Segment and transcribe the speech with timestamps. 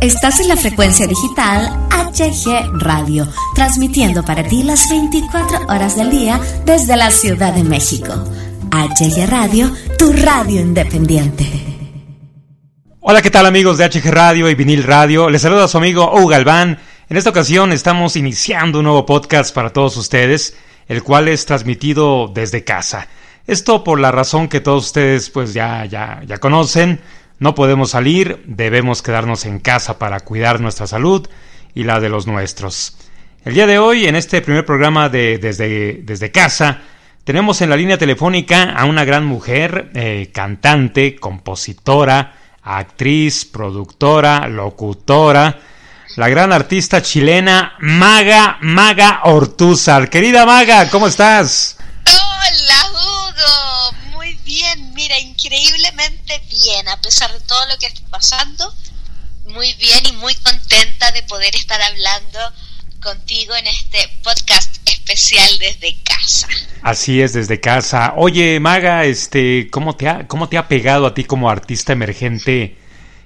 [0.00, 6.40] Estás en la frecuencia digital HG Radio, transmitiendo para ti las 24 horas del día
[6.64, 8.14] desde la Ciudad de México.
[8.70, 11.44] HG Radio, tu radio independiente.
[13.00, 15.28] Hola, ¿qué tal amigos de HG Radio y Vinil Radio?
[15.28, 16.78] Les saluda a su amigo Hugo Galván.
[17.10, 20.56] En esta ocasión estamos iniciando un nuevo podcast para todos ustedes,
[20.88, 23.06] el cual es transmitido desde casa.
[23.46, 27.00] Esto por la razón que todos ustedes pues ya, ya, ya conocen
[27.40, 31.28] no podemos salir, debemos quedarnos en casa para cuidar nuestra salud
[31.74, 32.96] y la de los nuestros.
[33.44, 36.82] El día de hoy, en este primer programa de Desde, desde Casa,
[37.24, 45.58] tenemos en la línea telefónica a una gran mujer, eh, cantante, compositora, actriz, productora, locutora,
[46.16, 50.10] la gran artista chilena Maga, Maga Ortúzar.
[50.10, 51.78] Querida Maga, ¿cómo estás?
[54.94, 58.74] Mira, increíblemente bien, a pesar de todo lo que está pasando,
[59.46, 62.38] muy bien y muy contenta de poder estar hablando
[63.00, 66.48] contigo en este podcast especial desde casa.
[66.82, 68.14] Así es, desde casa.
[68.16, 72.76] Oye, Maga, este, ¿cómo te ha, cómo te ha pegado a ti como artista emergente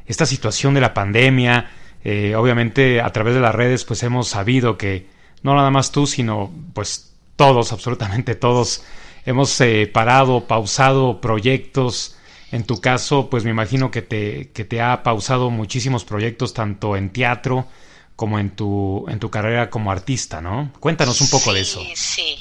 [0.06, 1.70] esta situación de la pandemia?
[2.05, 5.06] Eh, obviamente a través de las redes pues hemos sabido que
[5.42, 8.83] no nada más tú, sino pues todos, absolutamente todos,
[9.25, 12.17] hemos eh, parado, pausado proyectos.
[12.53, 16.97] En tu caso, pues me imagino que te, que te ha pausado muchísimos proyectos, tanto
[16.97, 17.66] en teatro
[18.14, 20.72] como en tu, en tu carrera como artista, ¿no?
[20.78, 21.83] Cuéntanos un poco de eso.
[21.97, 22.39] Sí,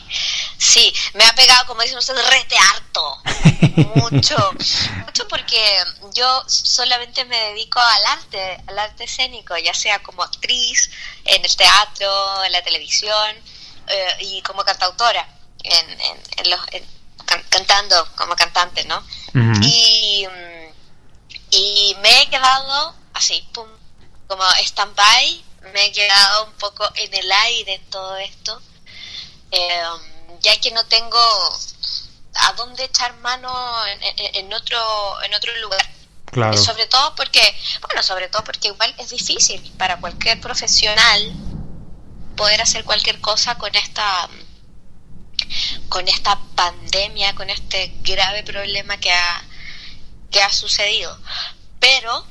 [0.56, 3.18] sí, me ha pegado, como dicen ustedes, rete harto.
[3.96, 4.36] mucho,
[5.04, 5.58] mucho porque
[6.14, 10.92] yo solamente me dedico al arte, al arte escénico, ya sea como actriz,
[11.26, 13.36] en el teatro, en la televisión
[13.88, 15.28] eh, y como cantautora
[15.64, 16.60] en, los,
[17.50, 19.04] cantando como cantante, ¿no?
[19.62, 20.28] y,
[21.52, 23.68] y me he quedado así, pum,
[24.28, 28.62] como stand-by, me he quedado un poco en el aire en todo esto,
[29.52, 31.20] em, ya que no tengo
[32.36, 33.52] a dónde echar mano
[33.86, 35.88] en, otro en otro lugar.
[36.26, 36.58] Claro.
[36.58, 41.32] Sobre todo porque, bueno, sobre todo porque igual es difícil para cualquier profesional
[42.36, 44.28] poder hacer cualquier cosa con esta
[45.90, 49.44] con esta pandemia, con este grave problema que ha,
[50.32, 51.20] que ha sucedido.
[51.80, 52.26] Pero,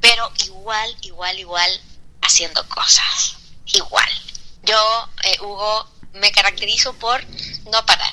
[0.00, 1.80] pero igual, igual, igual
[2.22, 3.36] haciendo cosas.
[3.66, 4.08] Igual.
[4.62, 7.24] Yo, eh, Hugo, me caracterizo por
[7.70, 8.12] no parar.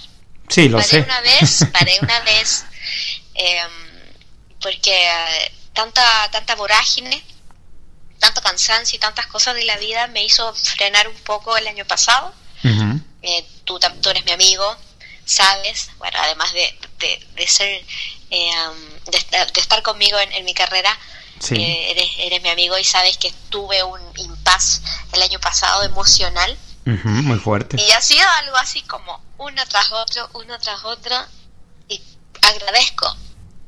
[0.50, 2.66] Sí, lo paré una vez, paré una vez,
[3.34, 3.72] em,
[4.62, 7.24] porque eh, tanta, tanta vorágine,
[8.20, 11.86] tanto cansancio y tantas cosas de la vida me hizo frenar un poco el año
[11.86, 12.34] pasado
[13.24, 14.76] eh, tú, tú, eres mi amigo,
[15.26, 16.78] sabes, bueno, además de,
[17.36, 17.82] de, ser,
[18.30, 18.52] eh,
[19.06, 20.98] de, estar conmigo en, mi carrera,
[21.52, 24.82] eh, eres, eres mi amigo y sabes que tuve un impas
[25.14, 26.58] el año pasado emocional.
[26.84, 27.82] muy fuerte.
[27.82, 31.16] Y ha sido algo así como uno tras otro, uno tras otro,
[31.88, 32.02] y
[32.42, 33.16] agradezco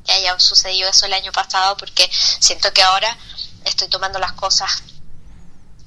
[0.05, 3.17] que haya sucedido eso el año pasado porque siento que ahora
[3.63, 4.83] estoy tomando las cosas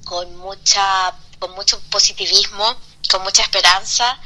[0.03, 2.75] con mucha con mucho positivismo
[3.09, 4.19] con mucha esperanza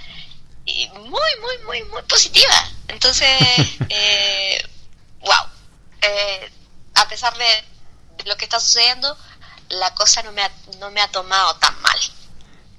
[0.65, 2.69] y muy, muy, muy, muy positiva.
[2.87, 3.29] Entonces,
[3.89, 4.63] eh,
[5.21, 5.45] wow,
[6.01, 6.51] eh,
[6.95, 9.17] a pesar de lo que está sucediendo,
[9.69, 11.99] la cosa no me ha, no me ha tomado tan mal.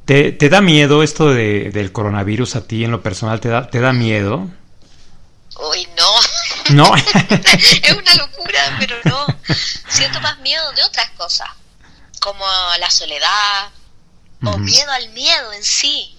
[0.04, 3.40] ¿Te, te da miedo esto de, del coronavirus a ti en lo personal?
[3.40, 4.50] ¿Te da, te da miedo?
[5.56, 6.74] Uy, no.
[6.74, 6.96] No.
[7.82, 9.26] es una locura, pero no.
[9.88, 11.48] Siento más miedo de otras cosas,
[12.20, 12.44] como
[12.78, 13.70] la soledad,
[14.46, 16.16] o miedo al miedo en sí.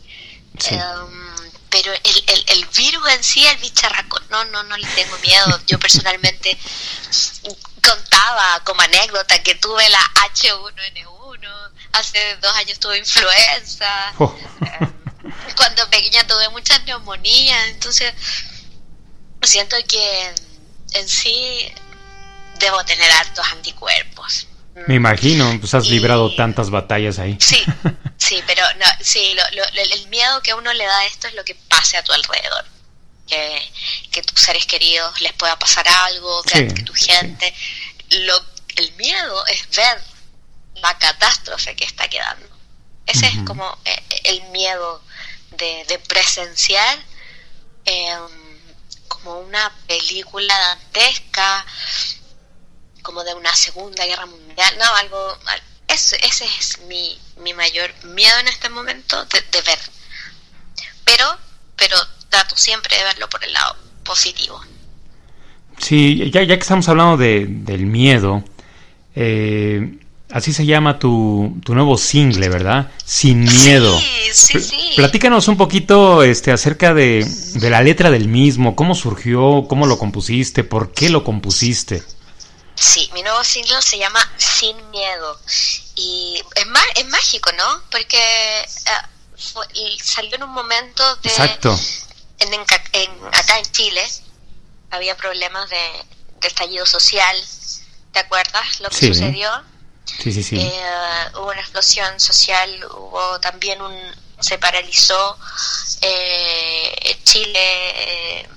[0.70, 1.26] Em,
[1.70, 5.60] pero el, el, el, virus en sí, el bicharraco, no, no, no le tengo miedo.
[5.68, 6.58] Yo personalmente
[7.82, 10.00] contaba como anécdota que tuve la
[10.34, 14.36] H1N1, hace dos años tuve influenza, oh.
[14.62, 14.94] em,
[15.58, 18.14] cuando pequeña tuve mucha neumonía, entonces
[19.44, 20.36] siento que
[20.94, 21.72] en sí
[22.60, 24.48] debo tener hartos anticuerpos.
[24.88, 27.38] Me imagino, pues has librado tantas batallas ahí.
[27.40, 27.64] Sí,
[28.18, 29.36] sí, pero no, sí,
[29.94, 32.66] el miedo que uno le da a esto es lo que pase a tu alrededor.
[33.26, 33.72] Que,
[34.12, 37.54] que tus seres queridos les pueda pasar algo, que, tu gente.
[38.12, 38.40] Lo,
[38.76, 40.00] el miedo es ver
[40.76, 42.48] la catástrofe que está quedando.
[43.08, 45.02] Ese es como eh, el miedo
[45.52, 47.00] de, de presenciar
[47.86, 48.28] em,
[49.08, 51.66] como una película dantesca
[53.06, 55.38] como de una segunda guerra mundial, no, algo,
[55.88, 59.80] ese, ese es mi, mi mayor miedo en este momento de, ver.
[61.06, 61.26] Pero,
[61.76, 61.96] pero
[62.30, 64.60] trato siempre de verlo por el lado positivo.
[65.78, 68.44] Sí, ya, ya que estamos hablando de, del miedo,
[69.18, 69.98] Eh,
[70.30, 72.92] así se llama tu, tu, nuevo single, ¿verdad?
[73.06, 73.98] Sin miedo.
[73.98, 74.92] Sí, sí, sí.
[74.98, 79.98] Platícanos un poquito este, acerca de, de la letra del mismo, cómo surgió, cómo lo
[79.98, 82.04] compusiste, por qué lo compusiste.
[82.76, 85.40] Sí, mi nuevo single se llama Sin Miedo.
[85.96, 87.84] Y es, es mágico, ¿no?
[87.90, 89.66] Porque uh, fue,
[90.04, 91.30] salió en un momento de...
[91.30, 91.78] Exacto.
[92.40, 94.04] En, en, en, acá en Chile
[94.92, 96.06] había problemas de,
[96.42, 97.36] de, estallido social.
[98.12, 99.08] ¿Te acuerdas lo que sí.
[99.08, 99.50] sucedió?
[100.06, 100.58] Sí, sí, sí.
[100.60, 103.96] Eh, hubo una explosión social, hubo también un...
[104.40, 105.38] se paralizó
[106.02, 108.50] eh, Chile, eh,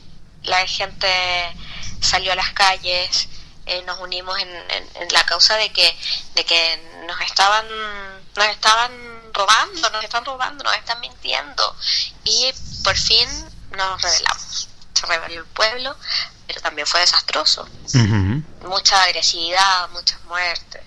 [0.44, 1.08] la gente
[2.00, 3.28] salió a las calles,
[3.68, 5.96] eh, nos unimos en, en, en, la causa de que
[6.34, 7.66] de que nos estaban
[8.34, 8.92] nos estaban
[9.32, 11.76] robando nos están robando nos están mintiendo.
[12.24, 13.28] Y por fin
[13.76, 14.68] nos rebelamos.
[14.94, 15.96] Se rebeló el pueblo
[16.46, 17.68] pero también fue desastroso.
[17.94, 18.44] Uh -huh.
[18.68, 20.82] mucha agresividad muchas muertes.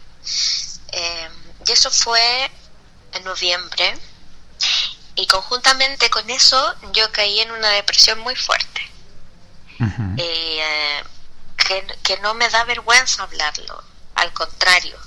[0.92, 1.30] Eh,
[1.68, 2.52] y eso fue
[3.14, 3.98] en noviembre.
[5.16, 8.82] Y conjuntamente con eso yo caí en una depresión muy fuerte.
[9.80, 10.16] Uh -huh.
[10.18, 11.04] eh,
[11.72, 13.82] que, que, no me da vergüenza hablarlo,
[14.16, 14.98] al contrario,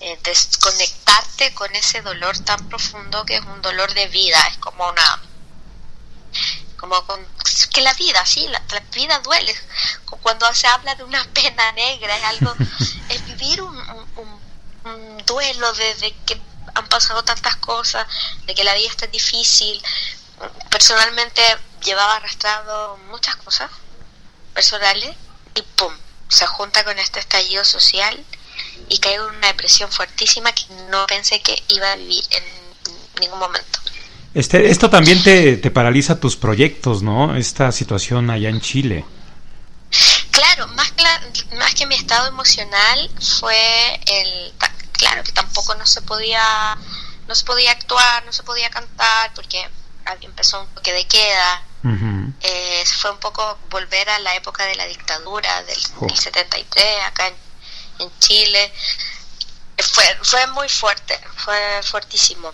[0.00, 4.88] eh, desconectarte con ese dolor tan profundo que es un dolor de vida, es como
[4.88, 5.22] una
[6.76, 7.26] como con,
[7.72, 9.54] que la vida, sí, la, la, vida duele.
[10.22, 12.54] Cuando se habla de una pena negra, es algo,
[13.08, 13.76] es vivir un,
[14.16, 14.40] un,
[14.84, 16.40] un duelo de, de, que
[16.74, 18.06] han pasado tantas cosas,
[18.46, 19.82] de que la vida está difícil.
[20.70, 21.42] Personalmente
[21.84, 23.70] llevaba arrastrado muchas cosas
[24.54, 25.14] personales
[25.54, 25.92] y pum,
[26.28, 28.24] se junta con este estallido social
[28.88, 32.44] y caigo en una depresión fuertísima que no pensé que iba a vivir en
[33.20, 33.78] ningún momento.
[34.32, 37.36] Este, esto también te, te paraliza tus proyectos, ¿no?
[37.36, 39.04] Esta situación allá en Chile.
[40.30, 40.92] Claro, más,
[41.56, 44.52] más que mi estado emocional fue el,
[44.92, 46.78] claro que tampoco no se podía,
[47.26, 49.66] no se podía actuar, no se podía cantar porque
[50.22, 52.32] empezó un toque de queda, Uh -huh.
[52.42, 56.06] eh, fue un poco volver a la época de la dictadura del, oh.
[56.06, 57.34] del 73 acá en,
[58.00, 58.72] en, Chile
[59.78, 62.52] fue fue muy fuerte fue fuertísimo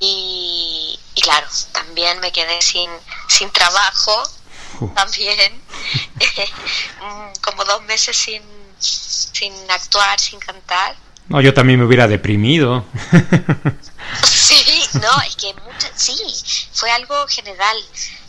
[0.00, 2.90] y, y claro también me quedé sin
[3.28, 4.22] sin trabajo
[4.80, 4.88] uh.
[4.94, 5.60] también
[7.42, 8.42] como dos meses sin
[8.78, 10.96] sin actuar sin cantar
[11.28, 12.86] no yo también me hubiera deprimido
[14.22, 14.55] Sí,
[15.00, 16.16] no, es que mucha, sí,
[16.72, 17.76] fue algo general.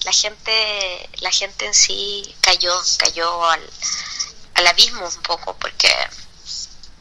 [0.03, 3.69] La gente, la gente en sí cayó, cayó al,
[4.55, 5.93] al abismo un poco, porque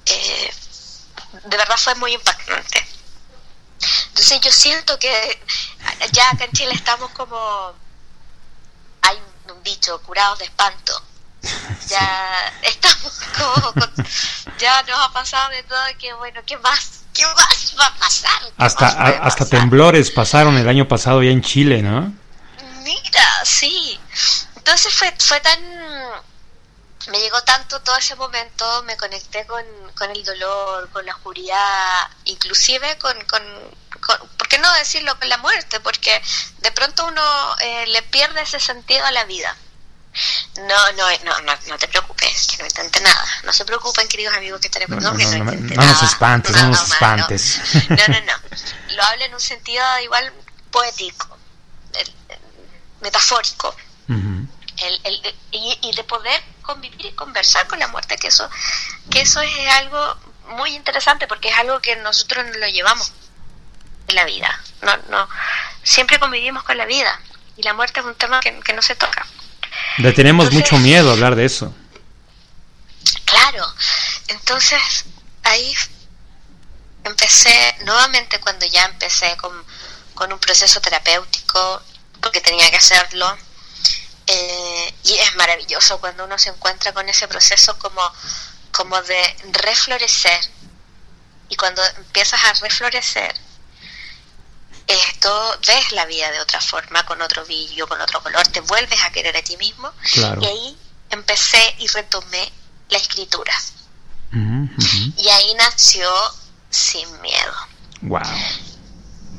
[0.07, 0.55] eh,
[1.45, 2.87] de verdad fue muy impactante.
[4.09, 5.41] Entonces yo siento que
[6.13, 7.75] ya acá en Chile estamos como,
[9.03, 9.19] hay
[9.49, 11.03] un dicho, curados de espanto.
[11.89, 13.95] Ya estamos como, con,
[14.59, 17.03] ya nos ha pasado de todo, que bueno, ¿qué más?
[17.17, 18.43] ¿Qué más va a pasar?
[18.59, 19.61] Hasta, a, hasta pasar?
[19.61, 22.13] temblores pasaron el año pasado ya en Chile, ¿no?
[22.83, 23.99] Mira, sí.
[24.57, 25.59] Entonces fue, fue tan...
[27.11, 29.65] Me llegó tanto todo ese momento, me conecté con,
[29.97, 33.43] con el dolor, con la oscuridad, inclusive con, con,
[34.01, 35.79] con, ¿por qué no decirlo con la muerte?
[35.81, 36.21] Porque
[36.59, 37.23] de pronto uno
[37.61, 39.57] eh, le pierde ese sentido a la vida.
[40.59, 43.27] No, no, no, no, no te preocupes, que no intente nada.
[43.45, 46.03] No se preocupen, queridos amigos que están escuchando, no, no, no, no, intente no nos
[46.03, 47.61] espantes, no, nos espantes.
[47.91, 48.95] No, no, no.
[48.97, 50.33] Lo hablo en un sentido igual
[50.71, 51.37] poético,
[53.01, 53.77] metafórico.
[54.09, 58.49] El, el, y, y, de poder convivir y conversar con la muerte, que eso,
[59.11, 60.17] que eso es algo
[60.49, 63.13] muy interesante porque es algo que nosotros nos lo llevamos
[64.09, 64.61] en la vida.
[64.83, 65.29] No, no,
[65.83, 67.19] siempre convivimos con la vida
[67.57, 69.27] y la muerte es un tema que, que no se toca.
[69.99, 71.75] Le tenemos entonces, mucho miedo a hablar de eso.
[73.25, 73.67] Claro,
[74.29, 74.81] entonces
[75.43, 75.75] ahí
[77.05, 79.53] empecé, nuevamente cuando ya empecé con,
[80.15, 81.83] con un proceso terapéutico,
[82.21, 83.37] porque tenía que hacerlo,
[84.27, 88.03] eh, y es maravilloso cuando uno se encuentra con ese proceso como,
[88.73, 90.41] como de reflorecer,
[91.49, 93.35] y cuando empiezas a reflorecer,
[94.87, 99.03] esto ves la vida de otra forma, con otro brillo, con otro color, te vuelves
[99.03, 99.91] a querer a ti mismo.
[100.13, 100.41] Claro.
[100.43, 100.79] Y ahí
[101.11, 102.53] empecé y retomé
[102.89, 103.53] la escritura.
[104.33, 105.15] Uh -huh.
[105.17, 106.09] Y ahí nació
[106.71, 107.55] Sin Miedo.
[108.03, 108.21] Wow.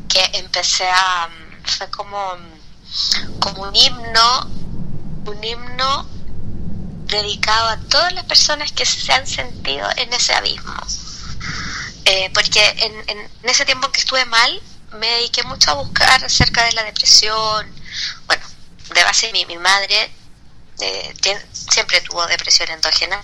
[0.09, 1.29] Que empecé a.
[1.65, 2.37] fue como,
[3.39, 4.49] como un himno,
[5.25, 6.09] un himno
[7.05, 10.75] dedicado a todas las personas que se han sentido en ese abismo.
[12.05, 14.61] Eh, porque en, en, en ese tiempo que estuve mal,
[14.97, 17.73] me dediqué mucho a buscar acerca de la depresión.
[18.25, 18.45] Bueno,
[18.93, 20.11] de base mi, mi madre
[20.79, 21.13] eh,
[21.51, 23.23] siempre tuvo depresión endógena.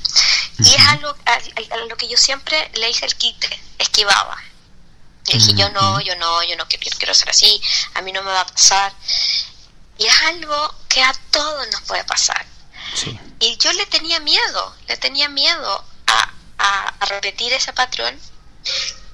[0.60, 4.42] Y es algo a, lo que yo siempre le hice el quite, esquivaba.
[5.28, 7.62] Le dije, yo no, yo no, yo no quiero, quiero ser así,
[7.94, 8.92] a mí no me va a pasar.
[9.98, 12.46] Y es algo que a todos nos puede pasar.
[13.40, 16.34] Y yo le tenía miedo, le tenía miedo a,
[17.00, 18.20] a, repetir ese patrón,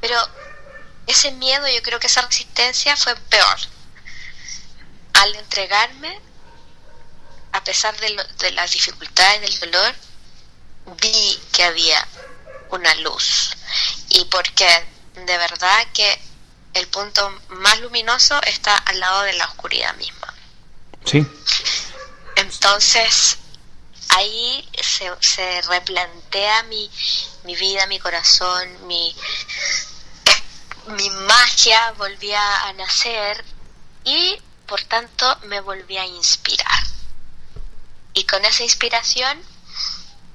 [0.01, 0.17] pero
[1.09, 3.57] ese miedo, yo creo que esa resistencia fue peor.
[5.13, 6.19] Al entregarme,
[7.51, 9.95] a pesar de, de las dificultades del dolor,
[11.01, 12.07] vi que había
[12.69, 13.55] una luz.
[14.09, 14.67] Y porque
[15.13, 16.21] de verdad que
[16.75, 20.33] el punto más luminoso está al lado de la oscuridad misma.
[21.05, 21.25] Sí.
[22.35, 23.39] Entonces,
[24.09, 26.89] ahí se, se replantea mi,
[27.45, 29.15] mi vida, mi corazón, mi,
[30.89, 33.43] mi magia volvía a nacer
[34.03, 36.83] y por tanto me volví a inspirar.
[38.13, 39.41] Y con esa inspiración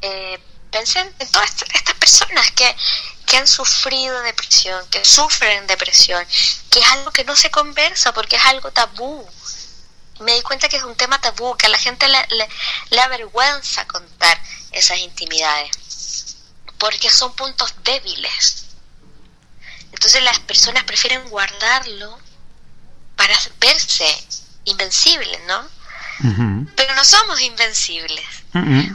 [0.01, 0.39] eh,
[0.71, 2.77] pensé en todas estas personas que,
[3.27, 6.27] que han sufrido depresión, que sufren depresión,
[6.71, 9.29] que es algo que no se conversa porque es algo tabú.
[10.21, 12.49] Me di cuenta que es un tema tabú, que a la gente le,
[12.91, 16.37] le, avergüenza contar esas intimidades,
[16.79, 18.67] porque son puntos débiles.
[19.95, 22.19] Entonces las personas prefieren guardarlo
[23.15, 24.05] para verse
[24.65, 25.69] invencibles, ¿no?
[26.75, 28.27] Pero no somos invencibles.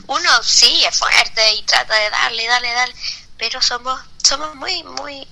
[0.08, 2.96] Uno sí es fuerte y trata de darle, darle, darle,
[3.38, 5.26] pero somos, somos muy, muy,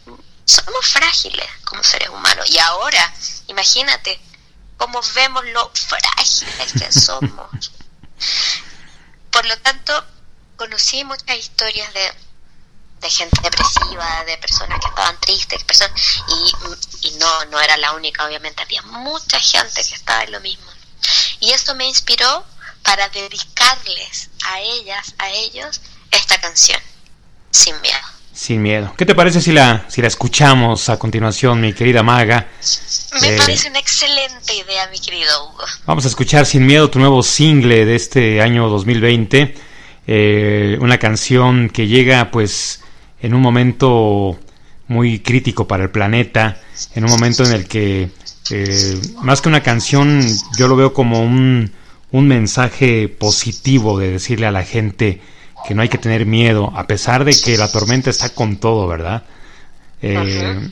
[0.45, 2.49] somos frágiles como seres humanos.
[2.49, 3.13] Y ahora,
[3.47, 4.21] imagínate
[4.77, 7.71] cómo vemos lo frágiles que somos.
[9.31, 10.05] Por lo tanto,
[10.55, 12.13] conocí muchas historias de,
[13.01, 16.23] de gente depresiva, de personas que estaban tristes, personas,
[17.01, 20.39] y, y no, no era la única, obviamente, había mucha gente que estaba en lo
[20.39, 20.65] mismo.
[21.39, 22.45] Y esto me inspiró
[22.83, 26.79] para dedicarles a ellas, a ellos, esta canción,
[27.51, 28.17] Sin Miedo.
[28.33, 28.93] Sin miedo.
[28.95, 32.47] ¿Qué te parece si la, si la escuchamos a continuación, mi querida Maga?
[33.19, 35.63] Me eh, parece una excelente idea, mi querido Hugo.
[35.87, 39.55] Vamos a escuchar Sin Miedo, tu nuevo single de este año 2020.
[40.05, 42.81] Eh, una canción que llega pues
[43.21, 44.39] en un momento
[44.87, 46.57] muy crítico para el planeta,
[46.95, 48.09] en un momento en el que
[48.51, 50.21] eh, más que una canción,
[50.57, 51.71] yo lo veo como un,
[52.11, 55.21] un mensaje positivo de decirle a la gente
[55.67, 58.87] que no hay que tener miedo, a pesar de que la tormenta está con todo,
[58.87, 59.23] ¿verdad?
[60.01, 60.69] Eh,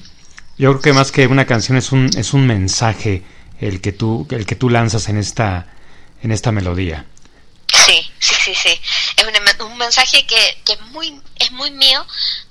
[0.57, 3.23] yo creo que más que una canción es un, es un mensaje
[3.59, 5.67] el que tú, el que tú lanzas en esta,
[6.21, 7.05] en esta melodía.
[7.67, 8.81] Sí, sí, sí, sí.
[9.17, 12.05] Es un, un mensaje que, que, es, muy, es muy mío,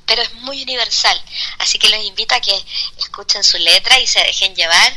[0.06, 1.21] pero es muy universal.
[1.59, 2.54] Así que los invito a que
[2.99, 4.92] escuchen su letra y se dejen llevar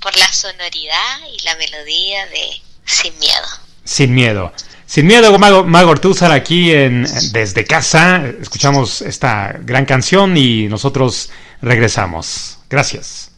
[0.00, 3.46] por la sonoridad y la melodía de Sin Miedo.
[3.84, 4.52] Sin Miedo.
[4.92, 5.94] Sin miedo, Mago, Mago
[6.30, 8.22] aquí en, desde casa.
[8.42, 11.30] Escuchamos esta gran canción y nosotros
[11.62, 12.58] regresamos.
[12.68, 13.31] Gracias.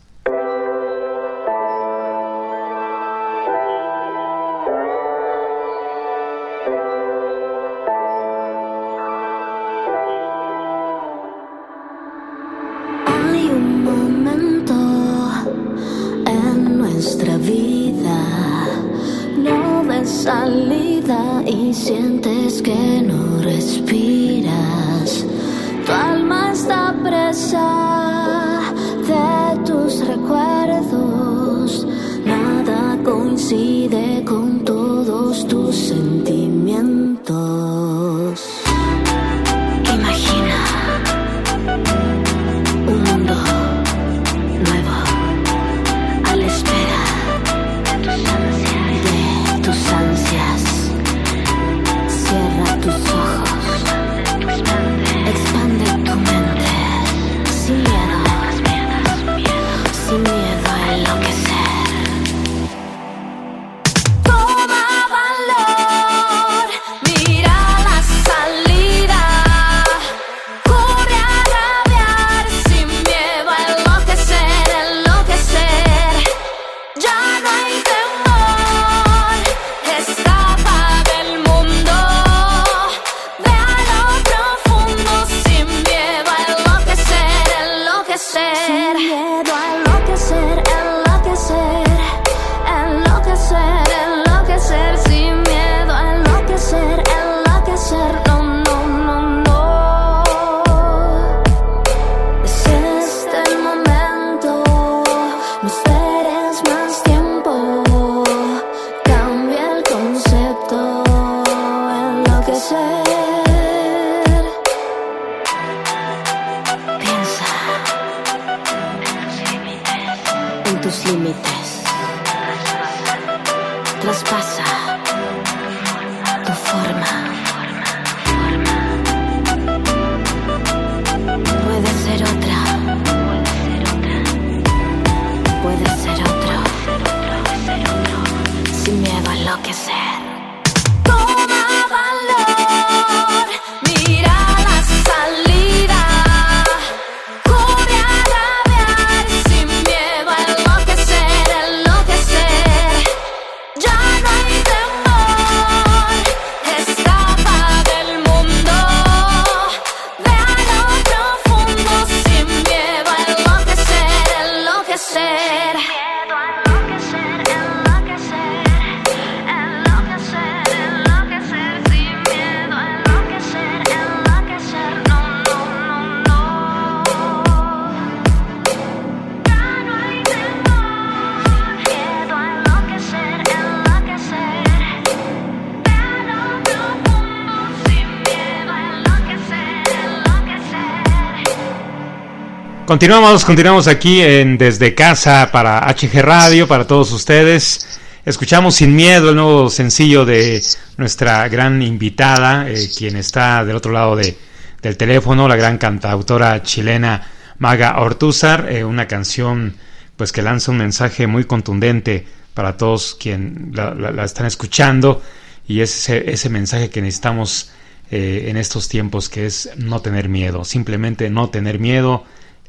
[192.94, 197.98] Continuamos, continuamos aquí en Desde Casa para HG Radio, para todos ustedes.
[198.24, 200.62] Escuchamos Sin Miedo, el nuevo sencillo de
[200.96, 204.38] nuestra gran invitada, eh, quien está del otro lado de,
[204.80, 207.26] del teléfono, la gran cantautora chilena
[207.58, 209.74] Maga Ortúzar, eh, una canción
[210.16, 212.24] pues que lanza un mensaje muy contundente
[212.54, 215.20] para todos quien la, la- la están escuchando
[215.66, 217.72] y es ese, ese mensaje que necesitamos
[218.12, 222.24] eh, en estos tiempos que es no tener miedo, simplemente no tener miedo,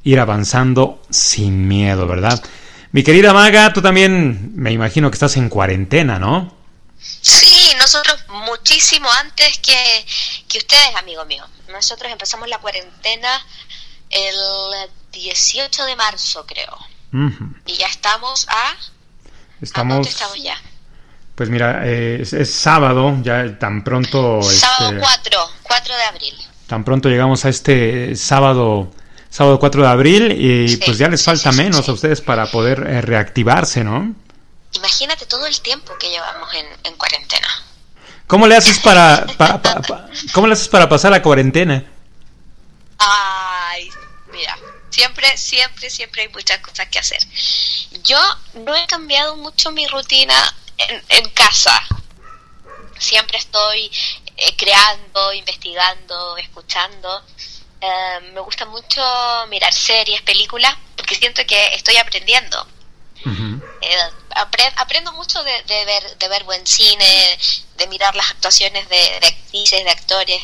[0.06, 2.42] ir avanzando sin miedo, ¿verdad?
[2.94, 6.56] Mi querida Maga, tú también me imagino que estás en cuarentena, ¿no?
[6.98, 10.06] Sí, nosotros muchísimo antes que,
[10.48, 11.44] que ustedes, amigo mío.
[11.72, 13.46] Nosotros empezamos la cuarentena
[14.10, 14.36] el
[15.12, 16.78] 18 de marzo, creo.
[17.66, 18.72] Y ya estamos a...
[18.72, 18.76] ¿A
[19.62, 20.58] Estamos, dónde estamos ya?
[21.36, 26.34] pues mira, eh, es, es sábado, ya tan pronto, Sábado este, 4, 4 de abril.
[26.68, 28.92] tan pronto llegamos a este sábado,
[29.36, 32.22] sábado 4 de abril y Sí, pues ya les falta sí, sí, menos a ustedes
[32.22, 34.16] para poder eh, reactivarse, ¿no?
[34.74, 37.48] Imagínate todo el tiempo que llevamos en, en cuarentena.
[38.28, 41.84] ¿Cómo le haces para, pa- pa- pa- cómo le haces para pasar la cuarentena?
[42.98, 43.90] Ay,
[44.32, 44.58] mira,
[44.90, 47.20] siempre, siempre, siempre hay muchas cosas que hacer.
[48.04, 48.20] Yo
[48.66, 50.34] no he cambiado mucho mi rutina
[50.78, 51.74] en, en casa.
[52.98, 53.92] Siempre estoy
[54.38, 57.22] eh, creando, investigando, escuchando.
[57.82, 59.02] Eh, me gusta mucho
[59.50, 62.68] mirar series, películas, porque siento que estoy aprendiendo.
[63.82, 63.98] Eh,
[64.36, 67.38] apre- aprendo mucho de, de ver, de ver buen cine,
[67.78, 70.42] de mirar las actuaciones de, de actrices, de actores,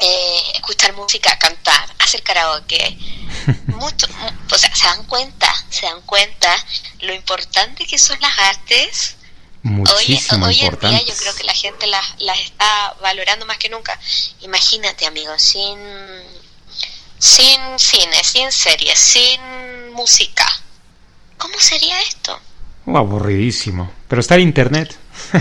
[0.00, 2.96] eh, escuchar música, cantar, hacer karaoke.
[3.66, 6.54] Mucho, mu- o sea, se dan cuenta, se dan cuenta
[7.00, 9.16] lo importante que son las artes.
[9.64, 13.56] Hoy, Muchísimo hoy en día yo creo que la gente las, las está valorando más
[13.56, 13.98] que nunca.
[14.42, 15.78] Imagínate, amigos, sin,
[17.18, 19.40] sin cine, sin series, sin
[19.92, 20.46] música.
[21.38, 22.38] ¿Cómo sería esto?
[22.86, 23.90] Uh, aburridísimo.
[24.08, 24.94] Pero está el internet.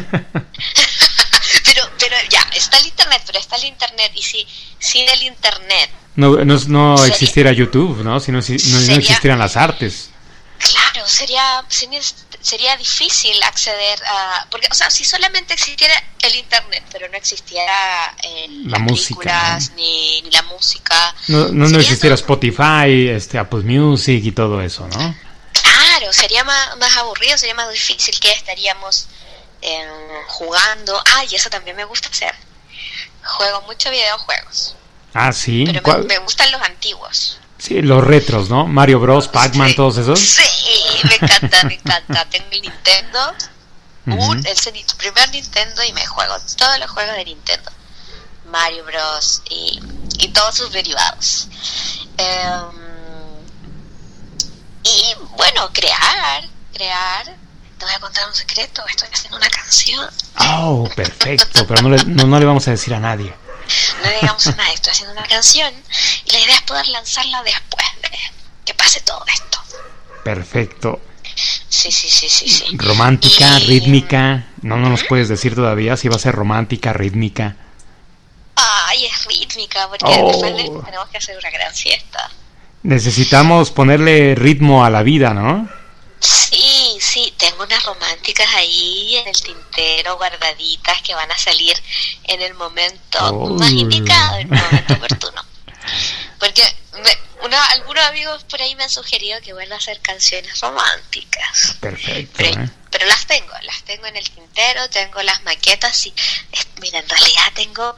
[1.66, 4.48] Pero, pero ya, está el internet, pero está el internet y si
[4.80, 8.20] sin el internet, No, no, no Sería- existiera YouTube, ¿no?
[8.20, 10.10] Si no, si- no- no Sería- existieran las artes.
[10.60, 12.02] claro, sería sería,
[12.44, 18.16] sería difícil acceder a, porque, o sea, si solamente existiera el internet, pero no existiera
[18.24, 23.08] eh, La las música, películas ni, ni la música, No, no, no existiera todo- Spotify,
[23.10, 25.16] este, Apple Music y todo eso, ¿no?
[25.54, 29.08] Claro, sería más, más aburrido, sería más difícil que estaríamos
[29.62, 29.88] eh,
[30.28, 31.02] jugando.
[31.16, 32.36] Ah, y eso también me gusta hacer.
[33.24, 34.76] Juego mucho videojuegos,
[35.14, 35.64] Ah, sí.
[35.66, 37.40] pero me gustan los antiguos.
[37.64, 38.68] Sí, los retros, ¿no?
[38.68, 39.76] Mario Bros, Pac-Man, Sí.
[39.76, 40.20] todos esos.
[40.20, 40.44] Sí,
[41.08, 42.26] me encanta, me encanta.
[42.30, 43.20] Tengo el Nintendo,
[44.08, 44.22] Ujú.
[44.32, 47.72] un- el se- primer Nintendo y me juego todos los juegos de Nintendo.
[48.52, 49.42] Mario Bros.
[49.50, 49.80] y,
[50.20, 51.48] y todos sus derivados.
[52.18, 52.84] Em,
[54.84, 57.26] y bueno, crear, crear.
[57.78, 60.10] Te voy a contar un secreto, estoy haciendo una canción.
[60.40, 63.34] Oh, perfecto, pero no le, no, no le vamos a decir a nadie.
[64.02, 65.74] No le digamos a nadie, estoy haciendo una canción
[66.26, 68.10] y la idea es poder lanzarla después de
[68.66, 69.60] que pase todo esto.
[70.24, 71.02] Perfecto.
[71.70, 72.78] Sí, sí, sí, sí, sí.
[72.78, 74.48] Romántica, Y- rítmica.
[74.62, 77.56] No, no nos puedes decir todavía si va a ser romántica, rítmica.
[78.56, 80.28] Ay, es rítmica, porque Oh.
[80.28, 80.54] después
[80.86, 82.30] tenemos que hacer una gran fiesta.
[82.84, 85.68] Necesitamos ponerle ritmo a la vida, ¿no?
[86.24, 91.76] Sí, sí, tengo unas románticas ahí en el tintero, guardaditas, que van a salir
[92.24, 93.50] en el momento Oh.
[93.56, 95.44] más indicado, en el momento oportuno.
[96.40, 96.64] Porque
[97.04, 100.60] me- una, alguno, algunos amigos por ahí me han sugerido que vuelva a hacer canciones
[100.62, 101.76] románticas.
[101.82, 102.34] Perfecto.
[102.38, 102.70] Pero, ¿eh?
[102.90, 106.14] pero las tengo, las tengo en el tintero, tengo las maquetas y
[106.54, 107.98] es- mira, en realidad tengo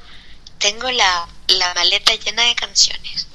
[0.57, 3.27] tengo la, la maleta llena de canciones,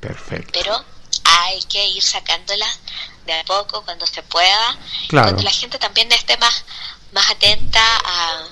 [0.00, 0.50] Perfecto.
[0.54, 0.82] pero
[1.24, 2.78] hay que ir sacándolas
[3.34, 4.76] de a poco cuando se pueda,
[5.08, 5.26] Claro.
[5.28, 6.64] cuando la gente también esté más
[7.12, 8.44] más atenta a,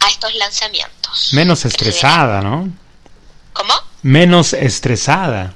[0.00, 1.30] a estos lanzamientos.
[1.32, 2.68] Menos estresada, ¿no?
[3.54, 3.74] ¿Cómo?
[4.02, 5.54] Menos estresada.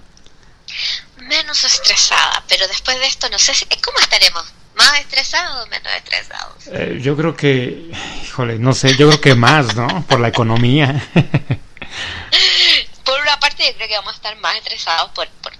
[1.18, 4.44] Menos estresada, pero después de esto no sé si, ¿cómo estaremos?
[4.76, 6.66] ¿Más estresados o menos estresados?
[6.68, 7.90] Eh, yo creo que,
[8.22, 10.04] híjole, no sé, yo creo que más, ¿no?
[10.06, 11.08] Por la economía.
[13.04, 15.55] Por una parte yo creo que vamos a estar más estresados por, por,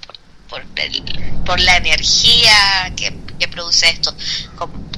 [0.48, 4.14] por, por, el- por la energía que, que produce esto,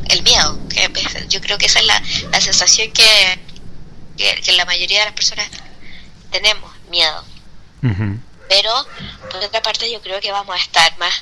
[0.09, 0.91] el miedo, que
[1.29, 3.39] yo creo que esa es la, la sensación que,
[4.17, 5.49] que, que la mayoría de las personas
[6.31, 7.25] tenemos, miedo.
[8.49, 8.73] Pero
[9.31, 11.13] por otra parte yo creo que vamos a estar más,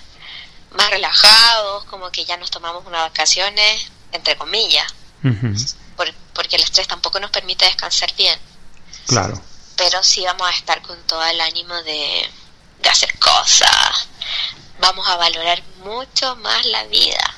[0.76, 4.94] más relajados, como que ya nos tomamos unas vacaciones, entre comillas,
[5.96, 8.38] por- porque el estrés tampoco nos permite descansar bien.
[9.06, 9.40] Claro.
[9.76, 12.28] pero sí vamos a estar con todo el ánimo de,
[12.86, 14.06] de hacer cosas.
[14.78, 17.34] Vamos a valorar mucho más la vida,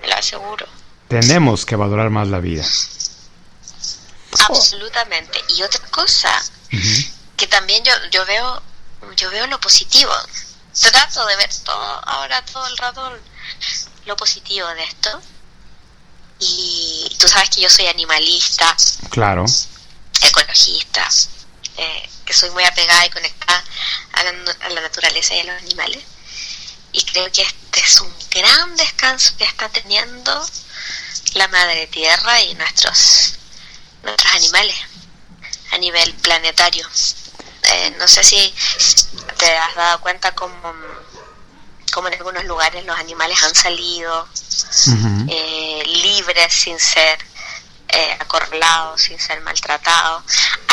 [0.00, 0.66] te lo aseguro.
[1.08, 2.64] Tenemos que valorar más la vida.
[4.48, 5.38] Absolutamente.
[5.56, 6.32] Y otra cosa
[7.36, 8.62] que también yo, yo veo,
[9.16, 10.12] yo veo lo positivo.
[10.80, 13.18] Trato de ver todo, ahora todo el rato
[14.06, 15.20] lo positivo de esto.
[16.38, 18.74] Y tú sabes que yo soy animalista,
[19.10, 19.44] Claro.
[20.22, 21.08] ecologista,
[21.76, 23.64] eh, que soy muy apegada y conectada
[24.12, 24.30] a la,
[24.62, 26.02] a la naturaleza y a los animales.
[26.92, 30.46] Y creo que este es un gran descanso que está teniendo
[31.34, 33.34] la madre tierra y nuestros,
[34.02, 34.76] nuestros animales
[35.72, 36.88] a nivel planetario.
[37.62, 38.54] Eh, no sé si
[39.38, 40.56] te has dado cuenta como,
[41.92, 44.28] como en algunos lugares los animales han salido
[45.28, 47.18] eh, libres sin ser
[47.88, 50.24] eh, acorralados, sin ser maltratados.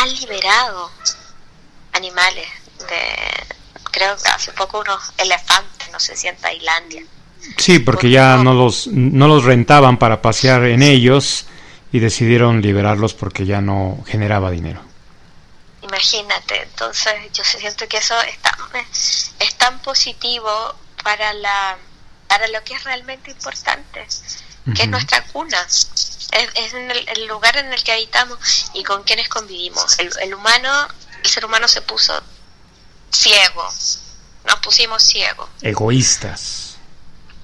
[0.04, 0.92] Han liberado
[1.94, 2.48] animales
[2.90, 7.04] de, creo que hace poco unos elefantes, no sé si en Tailandia.
[7.58, 11.46] Sí, porque ya no los, no los rentaban para pasear en ellos
[11.94, 14.82] y decidieron liberarlos porque ya no generaba dinero.
[15.82, 18.56] Imagínate, entonces yo siento que eso es tan,
[19.40, 21.78] es tan positivo para la
[22.28, 24.06] para lo que es realmente importante,
[24.76, 25.90] que es nuestra cuna, es,
[26.56, 28.38] es en el, el lugar en el que habitamos
[28.74, 30.00] y con quienes convivimos.
[30.00, 30.88] El, el humano,
[31.24, 32.22] el ser humano se puso
[33.12, 33.68] ciego,
[34.46, 36.76] nos pusimos ciegos, Egoístas.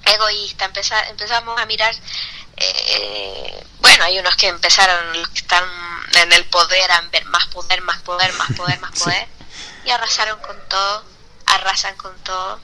[0.04, 1.94] egoísta, empeza- empezamos a mirar,
[2.56, 5.64] eh, bueno, hay unos que empezaron, los que están
[6.14, 9.04] en el poder, a ver más poder, más poder, más poder, más Sí.
[9.04, 9.28] poder,
[9.84, 11.04] y arrasaron con todo,
[11.46, 12.60] arrasan con todo.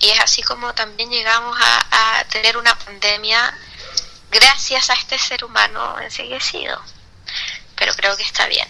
[0.00, 3.54] Y es así como también llegamos a, a tener una pandemia
[4.30, 6.80] gracias a este ser humano enseguecido.
[7.76, 8.68] Pero creo que está bien.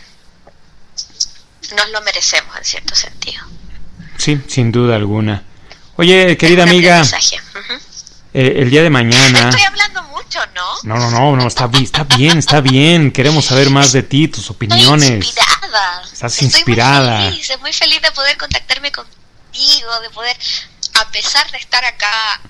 [1.77, 3.45] Nos lo merecemos en cierto sentido.
[4.19, 5.43] Sí, sin duda alguna.
[5.97, 7.03] Oye, querida Es amiga,
[8.35, 9.49] eh, el día de mañana...
[9.49, 10.65] Estoy hablando mucho, ¿no?
[10.83, 13.11] No, no, no, no, está, está bien, está bien.
[13.11, 15.11] Queremos saber más de ti, tus Estoy opiniones.
[15.11, 16.03] inspirada.
[16.13, 17.19] Estás Estoy inspirada.
[17.21, 20.37] Muy feliz, muy feliz de poder contactarme contigo, de poder,
[21.01, 22.41] a pesar de estar acá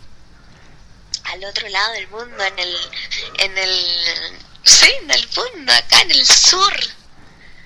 [1.32, 2.76] al otro lado del mundo, en el,
[3.38, 3.70] en el,
[4.62, 6.72] sí, en el mundo, acá en el sur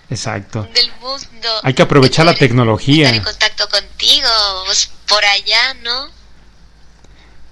[0.09, 0.62] Exacto.
[0.75, 1.49] del mundo.
[1.62, 3.07] Hay que aprovechar la tecnología.
[3.07, 4.29] Estar en contacto contigo,
[4.66, 6.07] vos por allá, ¿no?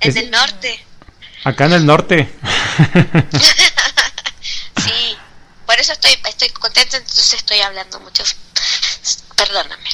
[0.00, 0.84] En Es- el norte.
[1.44, 2.34] Acá en el norte.
[4.82, 5.16] Sí,
[5.66, 8.22] por eso estoy, estoy contenta, entonces estoy hablando mucho.
[9.36, 9.88] Perdóname.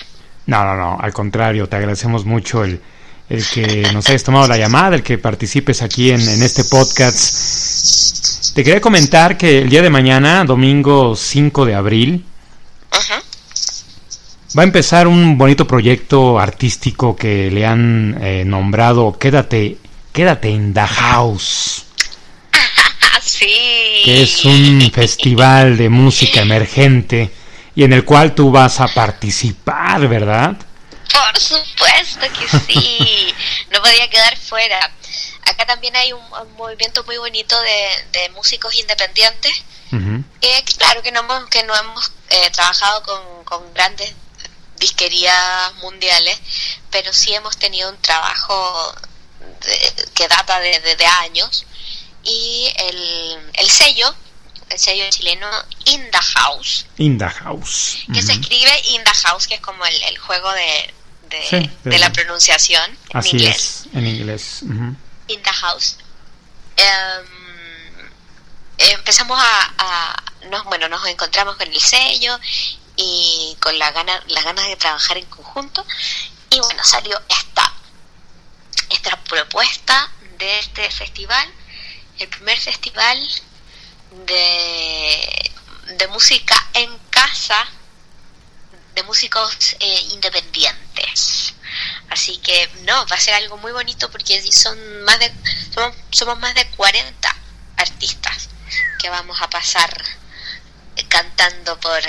[0.46, 2.82] No, no, no, al contrario, te agradecemos mucho el,
[3.28, 8.54] el que nos hayas tomado la llamada, el que participes aquí en, en este podcast.
[8.54, 12.24] Te quería comentar que el día de mañana, domingo 5 de abril,
[14.56, 19.78] va a empezar un bonito proyecto artístico que le han eh, nombrado Quédate,
[20.12, 21.86] Quédate in the House,
[23.20, 23.46] sí.
[24.04, 27.30] que es un festival de música emergente
[27.74, 30.56] y en el cual tú vas a participar, ¿verdad?
[31.14, 33.34] Por supuesto que sí.
[33.70, 34.90] no podía quedar fuera.
[35.46, 39.52] Acá también hay un, un movimiento muy bonito de, de músicos independientes.
[40.40, 44.12] Que claro que no hemos, que no hemos eh, trabajado con, con grandes
[44.78, 46.36] disquerías mundiales,
[46.90, 48.92] pero sí hemos tenido un trabajo
[49.60, 51.64] de- que data de, de- de años.
[52.24, 54.12] Y el, el sello,
[54.70, 55.48] el sello chileno
[55.84, 57.98] In the House, In the House.
[58.12, 60.92] que se escribe In the House, que es como el, el juego de,
[61.40, 63.56] de, Sí, de- de la pronunciación en Así inglés.
[63.86, 64.62] es, en inglés.
[64.62, 65.96] In the house.
[66.76, 67.26] Em,
[68.78, 72.38] empezamos a, a- nos, bueno, nos encontramos con el sello
[72.96, 75.84] y con la gana, las ganas de trabajar en conjunto
[76.50, 77.72] y bueno, salió esta,
[78.90, 81.48] esta propuesta de este festival,
[82.18, 83.18] el primer festival
[84.26, 85.50] de,
[85.96, 87.66] de música en casa
[88.94, 91.54] de músicos eh, independientes.
[92.10, 95.32] Así que no, va a ser algo muy bonito porque son más de
[95.72, 97.36] somos, somos más de 40
[97.76, 98.48] artistas
[99.00, 99.90] que vamos a pasar
[101.08, 102.00] cantando por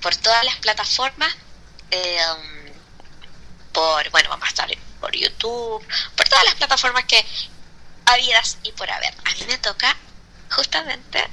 [0.00, 1.32] por todas las plataformas
[1.90, 2.18] eh,
[3.72, 4.68] por bueno vamos a estar
[5.00, 5.86] por YouTube
[6.16, 7.24] por todas las plataformas que
[8.06, 9.96] habidas y por haber a mí me toca
[10.50, 11.24] justamente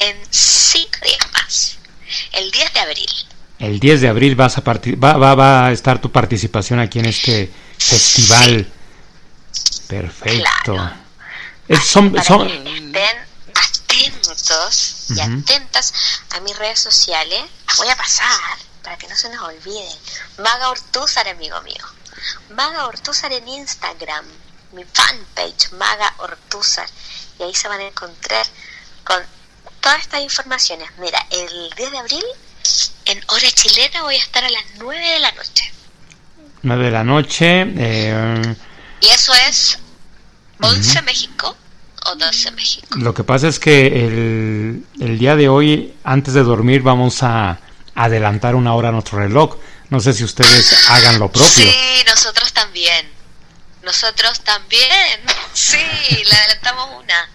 [0.00, 1.78] en cinco días más
[2.32, 6.00] el 10 de abril El 10 de abril vas a va, va, va a estar
[6.00, 8.70] tu participación aquí en este festival.
[9.88, 10.74] Perfecto.
[10.74, 10.92] Claro.
[11.68, 13.18] Es- son, para son- que estén
[13.54, 15.92] atentos y atentas
[16.30, 17.42] a mis redes sociales.
[17.66, 19.88] Las voy a pasar para que no se nos olvide.
[20.38, 21.84] Maga Ortúzar, amigo mío.
[22.54, 24.24] Maga Ortúzar en Instagram.
[24.72, 26.88] Mi fanpage, Maga Ortúzar.
[27.38, 28.44] Y ahí se van a encontrar
[29.04, 29.18] con
[29.80, 30.90] todas estas informaciones.
[30.98, 32.24] Mira, el 10 de abril,
[33.06, 35.72] en hora chilena, voy a estar a las 9 de la noche.
[36.62, 37.66] 9 de la noche.
[37.76, 38.54] eh,
[39.00, 39.78] Y eso es
[40.60, 41.56] 11 México
[42.06, 42.86] o 12 México.
[42.98, 47.58] lo que pasa es que el, el día de hoy, antes de dormir, vamos a
[47.94, 49.56] adelantar una hora nuestro reloj.
[49.90, 51.48] No sé si ustedes hagan lo propio.
[51.50, 51.70] Sí,
[52.06, 53.06] nosotros también.
[53.82, 55.20] Nosotros también.
[55.54, 57.28] Sí, le adelantamos una.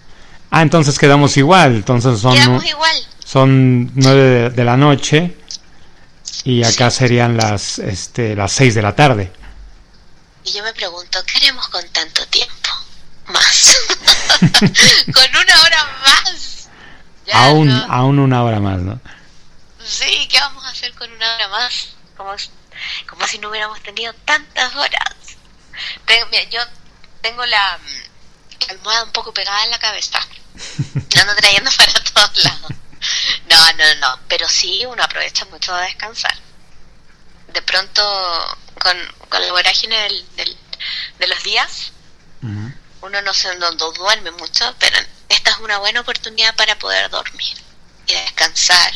[0.51, 1.75] Ah, entonces quedamos igual.
[1.77, 2.95] Entonces son, Quedamos igual.
[3.23, 5.37] son 9 de, de la noche
[6.43, 9.31] y acá serían las, este, las 6 de la tarde.
[10.43, 12.69] Y yo me pregunto, ¿qué haremos con tanto tiempo?
[13.27, 13.77] Más.
[15.13, 16.69] con una hora más.
[17.25, 17.85] Ya Aún, no.
[17.93, 18.99] aún una hora más, ¿no?
[19.85, 21.89] Sí, ¿qué vamos a hacer con una hora más?
[22.17, 22.31] Como,
[23.07, 25.15] como si no hubiéramos tenido tantas horas.
[26.05, 26.59] Tengo- mira, yo
[27.21, 30.19] tengo la, mm, la almohada un poco pegada en la cabeza.
[31.15, 32.71] No ando trayendo para todos lados.
[33.49, 34.19] No, no, no.
[34.27, 36.35] Pero sí, uno aprovecha mucho de descansar.
[37.53, 38.01] De pronto,
[38.81, 38.97] con,
[39.29, 40.57] con la vorágine del, del-
[41.19, 41.91] de los días,
[43.01, 44.97] uno no se no, no duerme mucho, pero
[45.29, 47.57] esta es una buena oportunidad para poder dormir
[48.07, 48.93] y descansar.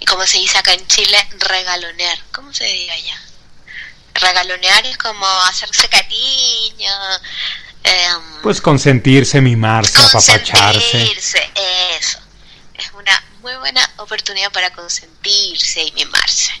[0.00, 2.18] Y como se dice acá en Chile, regalonear.
[2.32, 3.20] ¿Cómo se diría allá?
[4.14, 6.92] Regalonear es como hacerse cariño,
[7.84, 10.80] em, Pues consentirse, mimarse, apapacharse.
[10.80, 11.50] consentirse,
[11.98, 12.17] eso.
[13.48, 16.52] Muy buena oportunidad para consentirse y mimarse.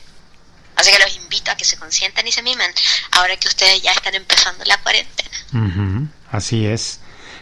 [0.74, 2.70] Así que los invito a que se consientan y se mimen,
[3.10, 5.28] ahora que ustedes ya están empezando la cuarentena.
[5.52, 7.00] Ujú, Así es.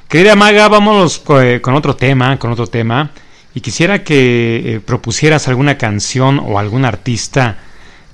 [0.08, 3.12] Querida Maga, vámonos eh, con otro tema, con otro tema.
[3.54, 7.58] Y quisiera que eh, propusieras alguna canción o algún artista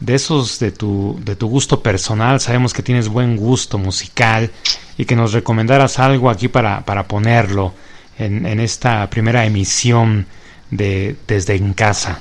[0.01, 2.43] de esos de tu, de tu gusto personal.
[2.43, 4.51] Sabemos que tienes buen gusto musical
[4.99, 7.73] y que nos recomendaras algo aquí para, para ponerlo
[8.19, 10.27] en, en esta primera emisión
[10.73, 12.21] de Desde en Casa.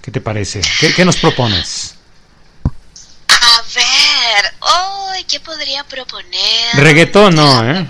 [0.00, 0.62] ¿Qué te parece?
[0.80, 1.96] ¿Qué, qué nos propones?
[3.28, 5.24] A ver, ¡ay!
[5.24, 6.74] ¿qué podría proponer?
[6.74, 7.86] Reggaetón no, ¿eh?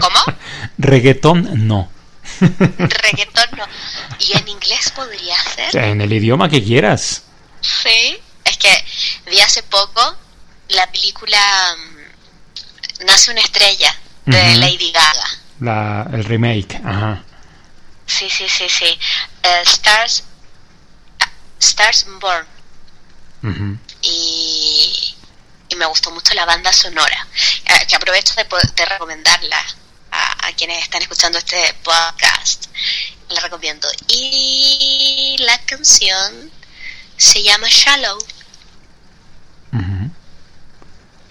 [0.00, 0.36] ¿Cómo?
[0.78, 1.90] Reggaetón no.
[2.40, 3.64] Reggaetón no.
[4.18, 5.76] ¿Y en inglés podría ser?
[5.76, 7.22] En el idioma que quieras.
[7.60, 8.18] Sí.
[8.44, 8.84] Es que
[9.30, 10.16] vi hace poco
[10.70, 11.38] la película
[11.76, 13.94] mm, Nace una estrella
[14.26, 14.54] de.
[14.56, 15.28] Lady Gaga.
[15.60, 17.22] La, el remake, ajá.
[18.08, 18.98] Sí, sí, sí, sí.
[19.42, 20.24] Eh, Stars,
[21.60, 22.46] Stars Born.
[24.02, 25.14] Y,
[25.68, 27.26] y me gustó mucho la banda sonora,
[27.66, 28.44] eh, que aprovecho de,
[28.74, 29.64] de recomendarla
[30.10, 32.66] a, a quienes están escuchando este podcast.
[33.28, 33.86] La recomiendo.
[34.08, 36.50] Y la canción
[37.16, 38.18] se llama Shallow,
[39.72, 40.10] Ujú.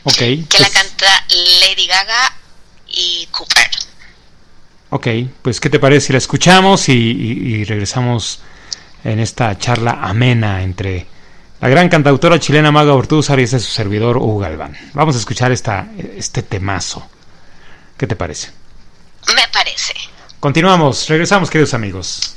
[0.04, 0.14] Ok.
[0.18, 1.26] que pues, la canta
[1.60, 2.34] Lady Gaga
[2.88, 3.70] y Cooper.
[4.90, 5.08] Ok,
[5.42, 8.40] pues ¿qué te parece si la escuchamos y, y- y regresamos
[9.04, 11.06] en esta charla amena entre
[11.60, 14.78] la gran cantautora chilena Maga Ortúzar y ese su servidor Hugo Galván?
[14.94, 17.06] Vamos a escuchar esta, este temazo.
[17.98, 18.52] ¿Qué te parece?
[19.36, 19.94] Me parece.
[20.40, 22.37] Continuamos, regresamos queridos amigos.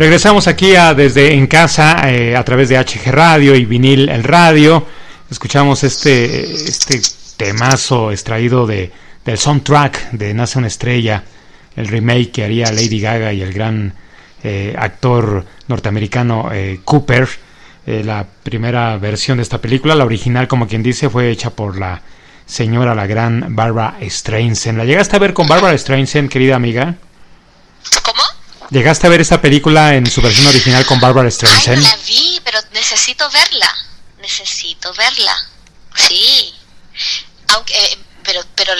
[0.00, 4.24] Regresamos aquí a desde en casa eh, a través de HG Radio y vinil el
[4.24, 4.86] radio.
[5.30, 7.02] Escuchamos este este
[7.36, 8.90] temazo extraído de
[9.26, 11.22] del soundtrack de Nace una estrella,
[11.76, 13.92] el remake que haría Lady Gaga y el gran
[14.42, 17.28] eh, actor norteamericano eh, Cooper.
[17.86, 21.78] Eh, la primera versión de esta película, la original, como quien dice, fue hecha por
[21.78, 22.00] la
[22.46, 24.78] señora, la gran Barbara Streisand.
[24.78, 26.96] ¿La llegaste a ver con Barbara Streisand, querida amiga?
[28.70, 31.82] ¿Llegaste a ver esta película en su versión original con Barbara Ay, Streisand?
[31.82, 33.74] no la vi, pero necesito verla.
[34.18, 35.36] Necesito verla.
[35.96, 36.54] Sí.
[37.48, 38.72] Aunque, eh, pero, pero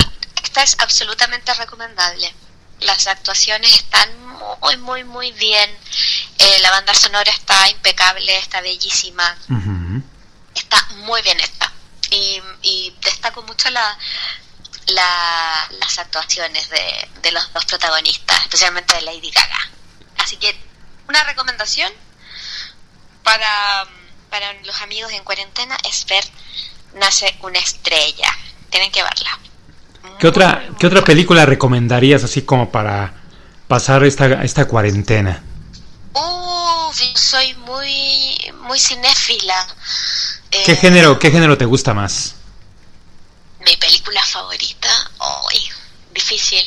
[0.45, 2.33] esta es absolutamente recomendable.
[2.81, 4.09] Las actuaciones están
[4.63, 5.71] muy, muy, muy bien.
[6.39, 9.37] Eh, la banda sonora está impecable, está bellísima.
[10.55, 11.73] Está muy bien hecha.
[12.11, 13.99] Y, y destaco mucho la,
[14.87, 19.69] la- las actuaciones de, de los dos protagonistas, especialmente de Lady Gaga.
[20.31, 20.55] Así que
[21.09, 21.93] una recomendación
[23.25, 23.85] para,
[24.31, 26.23] para los amigos en cuarentena es ver
[26.95, 28.29] Nace una estrella.
[28.71, 29.41] Tienen que verla.
[30.21, 33.13] ¿Qué otra, ¿Qué otra película recomendarías así como para
[33.67, 35.43] pasar esta, esta cuarentena?
[36.13, 39.67] Uf, yo soy muy, muy cinéfila.
[40.49, 42.37] ¿Qué Eh, género, ¿Qué género te gusta más?
[43.65, 45.59] Mi película favorita, hoy
[46.13, 46.65] difícil,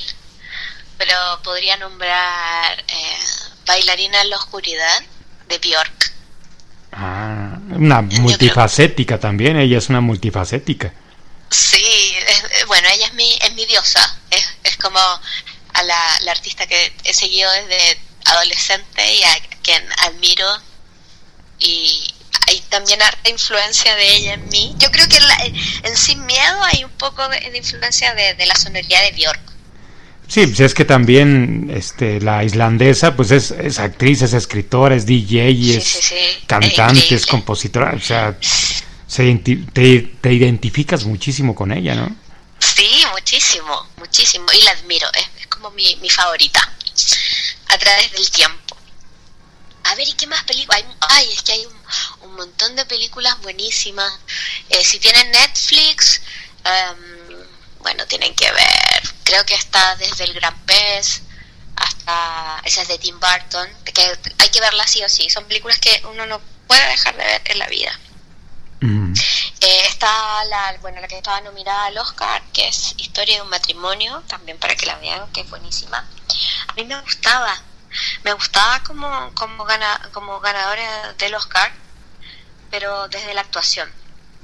[0.98, 5.02] pero podría nombrar eh, Bailarina en la Oscuridad
[5.48, 6.14] de Bjork.
[6.92, 10.94] Ah, una multifacética también, ella es una multifacética.
[11.50, 16.20] Sí, es- eh, bueno, ella es mi, es mi diosa, es, es como a la,
[16.22, 20.48] la artista que he seguido desde adolescente y a quien admiro
[21.60, 22.14] y,
[22.48, 24.76] hay también harta influencia de ella en mí.
[24.78, 25.44] Yo creo que en, la-
[25.84, 29.42] en Sin Miedo hay un poco de, de influencia de, de la sonoridad de Björk.
[30.28, 35.06] Sí, pues es que también este, la islandesa, pues es, es actriz, es escritora, es
[35.06, 38.38] DJ, Sí, es sí, sí, es cantante, es, compositora, o sea,
[39.06, 42.16] se te, te identificas muchísimo con ella, ¿no?
[42.60, 44.46] Sí, muchísimo, muchísimo.
[44.52, 46.72] Y la admiro, es, es como mi, mi favorita
[47.68, 48.78] a través del tiempo.
[49.84, 50.84] A ver, ¿y qué más películas?
[51.02, 54.12] Ay, es que hay un, un montón de películas buenísimas.
[54.70, 56.22] Eh, si tienen Netflix,
[56.64, 57.23] em,
[57.84, 59.02] bueno, tienen que ver.
[59.24, 61.22] Creo que está desde El Gran Pez
[61.76, 64.02] hasta esas de Tim Burton, que
[64.40, 65.30] hay que verlas sí o sí.
[65.30, 68.00] Son películas que uno no puede dejar de ver en la vida.
[68.82, 69.14] Mm.
[69.62, 73.50] Eh, está la, bueno, la que estaba nominada al Oscar, que es Historia de un
[73.50, 76.06] matrimonio, también para que la vean, que es buenísima.
[76.68, 77.62] A mí me gustaba,
[78.24, 81.72] me gustaba como, como, gana, como ganadora del Oscar,
[82.72, 83.90] pero desde la actuación.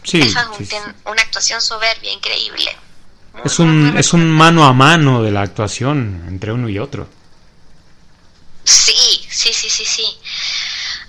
[0.04, 0.70] Sí, Esa es un- sí, sí.
[0.70, 2.76] tiene una actuación soberbia, increíble.
[3.46, 7.08] Es un, es un mano a mano de la actuación entre uno y otro.
[8.64, 10.20] Sí, sí, sí, sí, sí.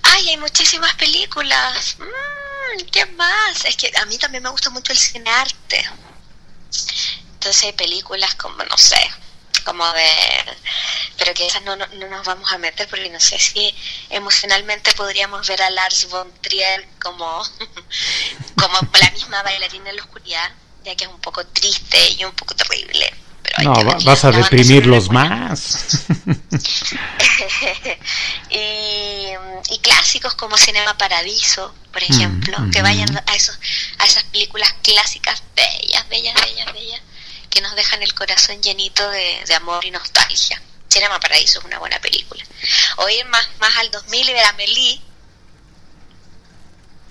[0.02, 1.96] Ay, hay muchísimas películas.
[1.98, 3.64] Mm, ¿Qué más?
[3.64, 5.84] Es que a mí también me gusta mucho el cine arte.
[7.34, 9.00] Entonces hay películas como, no sé,
[9.64, 10.10] como de...
[11.18, 13.74] Pero que esas no, no, no nos vamos a meter porque no sé si
[14.08, 17.42] emocionalmente podríamos ver a Lars von Trier como,
[18.56, 20.50] como la misma bailarina en la oscuridad,
[20.84, 23.12] ya que es un poco triste y un poco terrible.
[23.42, 26.06] Pero No, que va- vas a deprimirlos más.
[28.50, 29.28] y,
[29.70, 32.84] y clásicos como Cinema Paradiso, por ejemplo, Mm, que mm.
[32.84, 33.58] vayan a, esos,
[33.98, 37.00] a esas películas clásicas bellas, bellas, bellas, bellas,
[37.48, 40.60] que nos dejan el corazón llenito de, de amor y nostalgia.
[40.88, 42.42] Cinema Paradiso es una buena película.
[42.98, 44.52] O ir más, más al 2000 y ver a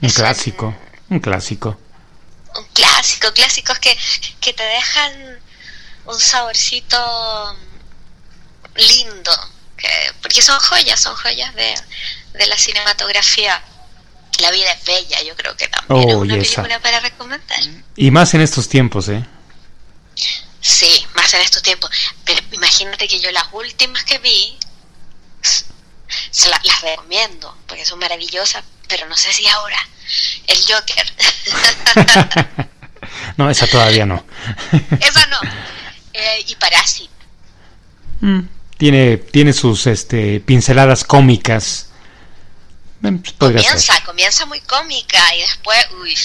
[0.01, 0.76] Un Es un- clásico,
[1.09, 1.80] un clásico.
[2.56, 3.97] Un clásico, clásicos que,
[4.41, 5.39] que te dejan
[6.06, 7.58] un saborcito
[8.76, 9.32] lindo,
[9.78, 11.76] que- porque son joyas, son joyas de,
[12.34, 13.62] de la cinematografía.
[14.39, 16.64] La vida es bella, yo creo que también es Oh, una y esa.
[16.64, 17.60] película para recomendar.
[17.97, 19.26] Y más en estos tiempos, ¿eh?
[20.62, 21.89] Sí, más en estos tiempos.
[22.24, 24.58] Pero imagínate que yo las últimas que vi,
[26.32, 29.78] se la- las recomiendo, porque son maravillosas, pero no sé si ahora.
[30.48, 31.14] El Joker.
[33.38, 34.26] no, esa todavía no.
[35.00, 35.40] Esa no.
[36.12, 37.14] Eh, y Parásito.
[38.22, 38.42] Mm,
[38.78, 41.92] tiene, tiene sus este, pinceladas cómicas.
[43.04, 43.64] Eh, pues ser.
[43.64, 46.18] Comienza, comienza muy cómica y después, uy,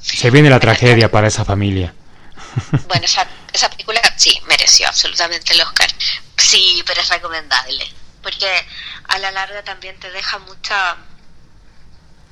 [0.00, 1.94] Se viene la tragedia para esa familia.
[2.88, 5.88] bueno, esa, esa película sí, mereció absolutamente el Oscar.
[6.36, 7.86] Sí, pero es recomendable,
[8.22, 8.48] porque
[9.08, 10.96] a la larga también te deja mucha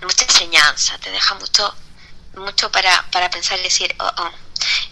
[0.03, 1.75] mucha enseñanza, te deja mucho
[2.37, 4.31] mucho para, para pensar y decir, oh, oh,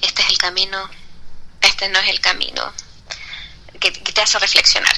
[0.03, 0.79] este es el camino,
[1.61, 2.73] este no es el camino,
[3.81, 4.95] que, que te hace reflexionar.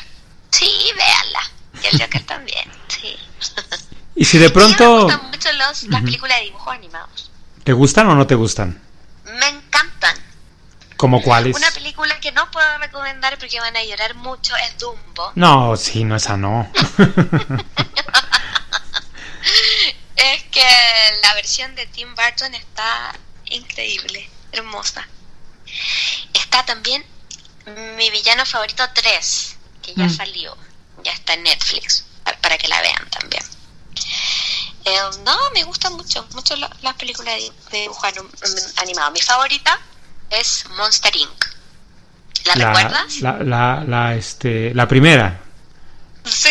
[0.51, 1.51] Sí, véanla.
[1.83, 3.17] Y el Joker también, sí.
[4.15, 5.03] Y si de Sí, me pronto...
[5.03, 7.31] gustan mucho los, las películas de dibujos animados.
[7.65, 8.81] ¿Te gustan o no te gustan?
[9.25, 10.17] Me encantan.
[10.97, 11.55] ¿Como cuáles?
[11.57, 15.33] Una película que no puedo recomendar porque van a llorar mucho es Dumbo.
[15.35, 16.71] No, sí, no, esa no.
[20.17, 20.65] Es que
[21.23, 23.15] la versión de Tim Burton está
[23.47, 25.07] increíble, hermosa.
[26.33, 27.05] Está también
[27.97, 30.17] mi villano favorito 3, que ya Mm.
[30.17, 30.57] salió,
[31.05, 33.43] ya está en Netflix, pa- para que la vean también.
[34.85, 37.35] Eh, no, me gustan mucho, mucho la- las películas
[37.71, 39.11] de, dibujo anim- animado.
[39.11, 39.79] Mi favorita
[40.31, 41.45] es Monster Inc.
[42.45, 43.17] ¿La, la, recuerdas?
[43.21, 45.43] La, la, la, este, la primera.
[46.27, 46.51] Sí,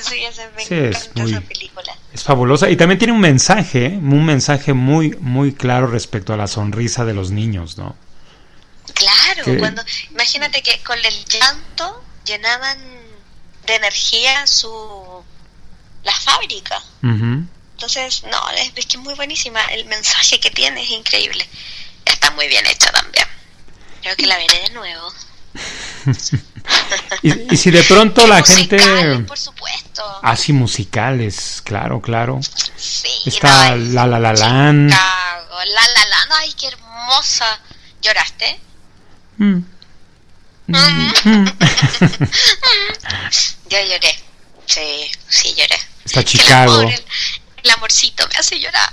[0.00, 1.96] sí, esa me Sí, es encanta muy- esa película.
[2.12, 2.68] Es fabulosa.
[2.70, 3.88] Y también tiene un mensaje, ¿eh?
[3.96, 7.96] un mensaje muy, muy claro respecto a la sonrisa de los niños, ¿no?
[8.94, 12.78] Claro, cuando imagínate que con el llanto llenaban
[13.66, 15.22] de energía su
[16.04, 16.82] la fábrica.
[17.02, 17.44] Ujú.
[17.74, 19.60] Entonces, no, es, es que es muy buenísima.
[19.66, 21.46] El mensaje que tiene es increíble.
[22.04, 23.26] Está muy bien hecha también.
[24.02, 25.12] Creo que la veré de nuevo.
[27.22, 29.24] Y, y si de pronto la musicales, gente...
[29.24, 30.20] por supuesto.
[30.22, 32.40] Así musicales, claro, claro.
[32.76, 34.90] Sí, Está no, La La La Land.
[34.90, 36.32] Chicago, La La Land.
[36.40, 37.60] Ay, qué hermosa.
[38.02, 38.60] ¿Lloraste?
[39.40, 39.62] Mm.
[43.70, 44.22] Yo lloré.
[44.66, 45.76] Sí, sí lloré.
[46.04, 46.72] Está Chicago.
[46.80, 47.04] amor, el,
[47.64, 48.92] el amorcito me hace llorar.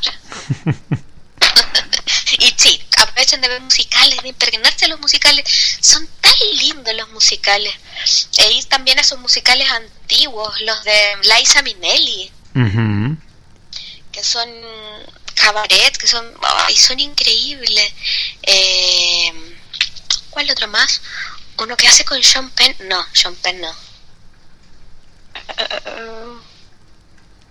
[2.40, 5.46] y sí, aprovechen de ver musicales, de impregnarse de los musicales.
[5.80, 7.74] Son tan lindos los musicales.
[8.38, 12.32] E ir también a esos musicales antiguos, los de Liza Minnelli,
[14.12, 14.50] que son
[15.34, 17.94] cabaret, que son, ay, son increíbles.
[18.44, 19.32] Eh,
[20.30, 21.02] ¿Cuál otro más?
[21.58, 23.76] Uno que hace con Sean Penn, no, Sean Penn no.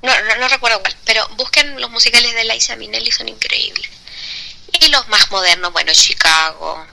[0.02, 3.88] No, no, no recuerdo cuál, pero busquen los musicales de Liza Minnelli, son increíbles.
[4.80, 6.86] Y los más modernos, bueno, Chicago.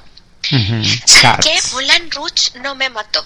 [0.51, 0.83] Ujú.
[1.05, 1.59] ¿Sabes qué?
[1.73, 3.25] Moulin Rouge no me mató.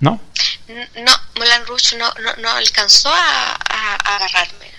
[0.00, 0.20] ¿No?
[0.68, 4.70] No, Moulin Rouge no, no, no alcanzó a, a- a agarrarme.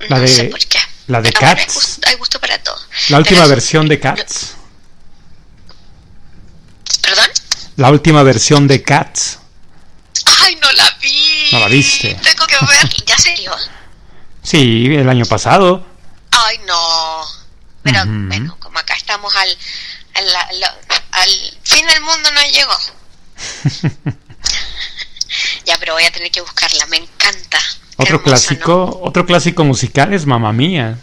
[0.00, 0.78] La no de- sé por qué.
[1.06, 1.74] la de Pero bueno, hay Cats.
[1.74, 2.78] gusto, hay gusto para todo.
[3.08, 4.54] La última Pero- versión de Cats.
[7.02, 7.28] ¿Perdón?
[7.76, 9.38] La última versión de Cats.
[10.24, 11.48] Ay, no la vi.
[11.52, 12.14] ¿No la viste?
[12.22, 13.04] Tengo que ver.
[13.06, 13.52] ¿Ya salió?
[14.42, 15.86] Sí, el año pasado.
[16.32, 17.24] Ay, no.
[17.82, 19.58] Pero bueno, como acá estamos al,
[20.14, 20.76] al, al-
[21.12, 22.78] al fin del mundo no llegó.
[25.64, 26.86] ya, pero voy a tener que buscarla.
[26.86, 27.58] Me encanta.
[27.96, 30.98] Otro hermosa, clásico, otro clásico musical es Mamma Mía.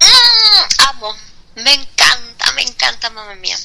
[0.00, 1.14] Mm, amo.
[1.56, 3.56] Me encanta, me encanta, mamá mía.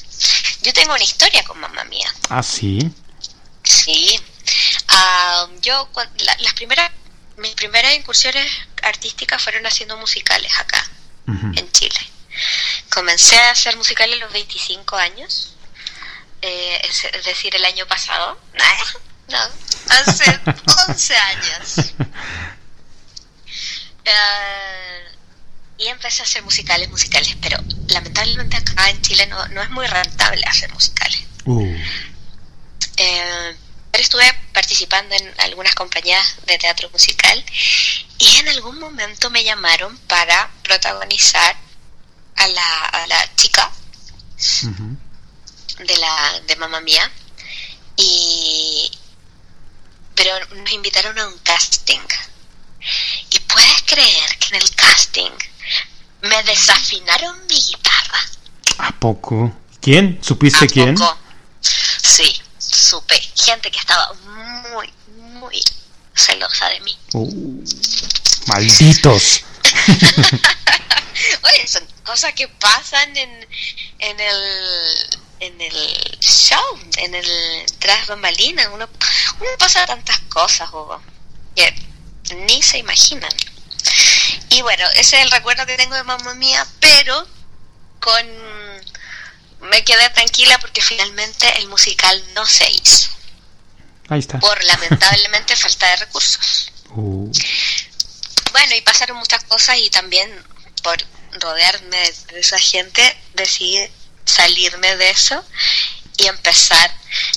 [0.62, 2.12] Yo tengo una historia con mamá mía.
[2.28, 2.90] Ah, sí.
[3.64, 4.18] Sí.
[4.88, 6.90] Ah, yo, la- las primeras,
[7.38, 8.46] mis primeras incursiones
[8.82, 10.84] artísticas fueron haciendo musicales acá,
[11.26, 12.00] en Chile.
[12.90, 15.54] Comencé a hacer musicales a los 25 años,
[16.42, 18.38] eh, es, es decir, el año pasado.
[19.28, 19.36] No,
[19.90, 20.40] hace
[20.88, 21.74] 11 años.
[24.04, 25.04] Eh,
[25.76, 27.58] y empecé a hacer musicales, musicales, pero
[27.88, 31.20] lamentablemente acá en Chile no, no es muy rentable hacer musicales.
[31.44, 31.76] Uh,
[32.96, 33.56] Eh,
[33.98, 37.44] pero estuve participando en algunas compañías de teatro musical
[38.16, 41.56] y en algún momento me llamaron para protagonizar
[42.36, 43.68] a la, a la chica
[45.80, 47.10] de la de mamá mía
[47.96, 48.88] y
[50.14, 51.98] pero nos invitaron a un casting
[53.30, 55.32] y puedes creer que en el casting
[56.22, 58.20] me desafinaron mi guitarra
[58.78, 59.52] ¿A poco?
[59.80, 60.20] ¿Quién?
[60.22, 60.94] ¿Supiste ¿A quién?
[60.94, 61.18] poco?
[61.60, 62.40] Sí,
[62.78, 63.20] supe.
[63.36, 64.12] Gente que estaba
[64.72, 65.62] muy, muy
[66.14, 66.98] celosa de mí.
[67.12, 67.64] Uh,
[68.46, 69.42] malditos.
[71.42, 73.48] Oye, son cosas que pasan en,
[73.98, 78.68] en el en el show, en el tras bambalina.
[78.70, 78.88] Uno,
[79.40, 81.00] uno pasa tantas cosas, Hugo,
[81.54, 81.74] que
[82.46, 83.30] ni se imaginan.
[84.50, 87.26] Y bueno, ese es el recuerdo que tengo de mamá mía, pero
[88.00, 88.26] con
[89.60, 93.10] me quedé tranquila porque finalmente el musical no se hizo.
[94.08, 94.38] Ahí está.
[94.38, 96.72] por lamentablemente falta de recursos.
[96.90, 97.30] Uh,
[98.52, 100.30] Bueno, y pasaron muchas cosas y también
[100.82, 100.96] por
[101.40, 101.98] rodearme
[102.32, 103.02] de esa gente
[103.34, 103.78] decidí
[104.24, 105.44] salirme de eso
[106.16, 106.90] y empezar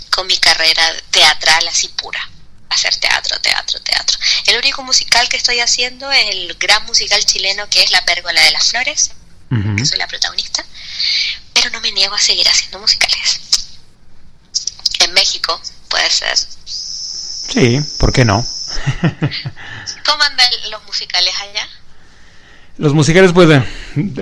[0.10, 2.30] con mi carrera teatral así pura.
[2.70, 4.18] Hacer teatro, teatro, teatro.
[4.46, 8.42] El único musical que estoy haciendo es el gran musical chileno que es La Pérgola
[8.42, 9.12] de las Flores,
[9.78, 10.64] que soy la protagonista,
[11.62, 13.80] pero no me niego a seguir haciendo musicales.
[15.00, 15.60] En México
[15.90, 16.36] puede ser.
[16.36, 18.44] Sí, ¿por qué no?
[20.06, 21.68] ¿Cómo andan los musicales allá?
[22.78, 23.62] Los musicales, pues,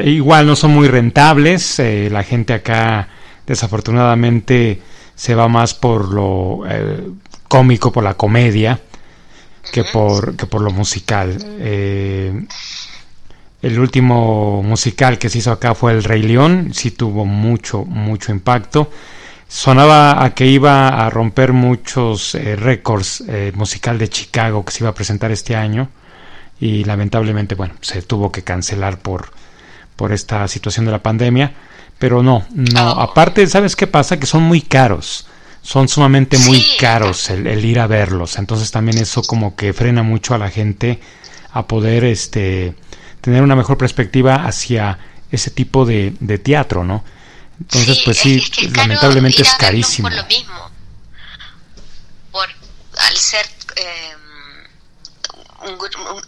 [0.04, 1.80] igual no son muy rentables.
[1.80, 3.08] eh, la gente acá,
[3.46, 4.82] desafortunadamente,
[5.16, 7.10] se va más por lo eh,
[7.48, 8.82] cómico, por la comedia,
[9.72, 11.38] que por, que por lo musical.
[11.60, 12.48] Eh,
[13.62, 16.72] el último musical que se hizo acá fue El Rey León.
[16.74, 18.90] Sí tuvo mucho, mucho impacto.
[19.48, 24.84] Sonaba a que iba a romper muchos eh, récords eh, musical de Chicago que se
[24.84, 25.90] iba a presentar este año
[26.60, 29.32] y lamentablemente bueno se tuvo que cancelar por
[29.96, 31.54] por esta situación de la pandemia
[31.98, 33.00] pero no no Oh.
[33.00, 35.26] aparte sabes qué pasa que son muy caros
[35.62, 40.04] son sumamente muy caros el, el ir a verlos entonces también eso como que frena
[40.04, 41.00] mucho a la gente
[41.54, 42.76] a poder este
[43.22, 44.98] tener una mejor perspectiva hacia
[45.32, 47.04] ese tipo de, de teatro no
[47.60, 50.72] entonces pues es- sí es que es caro lamentablemente es carísimo Por lo mismo.
[52.32, 52.48] Por,
[53.00, 54.16] al ser eh,
[55.66, 55.78] un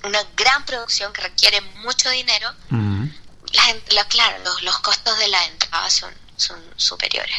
[0.04, 5.46] una gran producción que requiere mucho dinero, la, la- claro, los, los costos de la
[5.46, 7.36] entrada son, son superiores.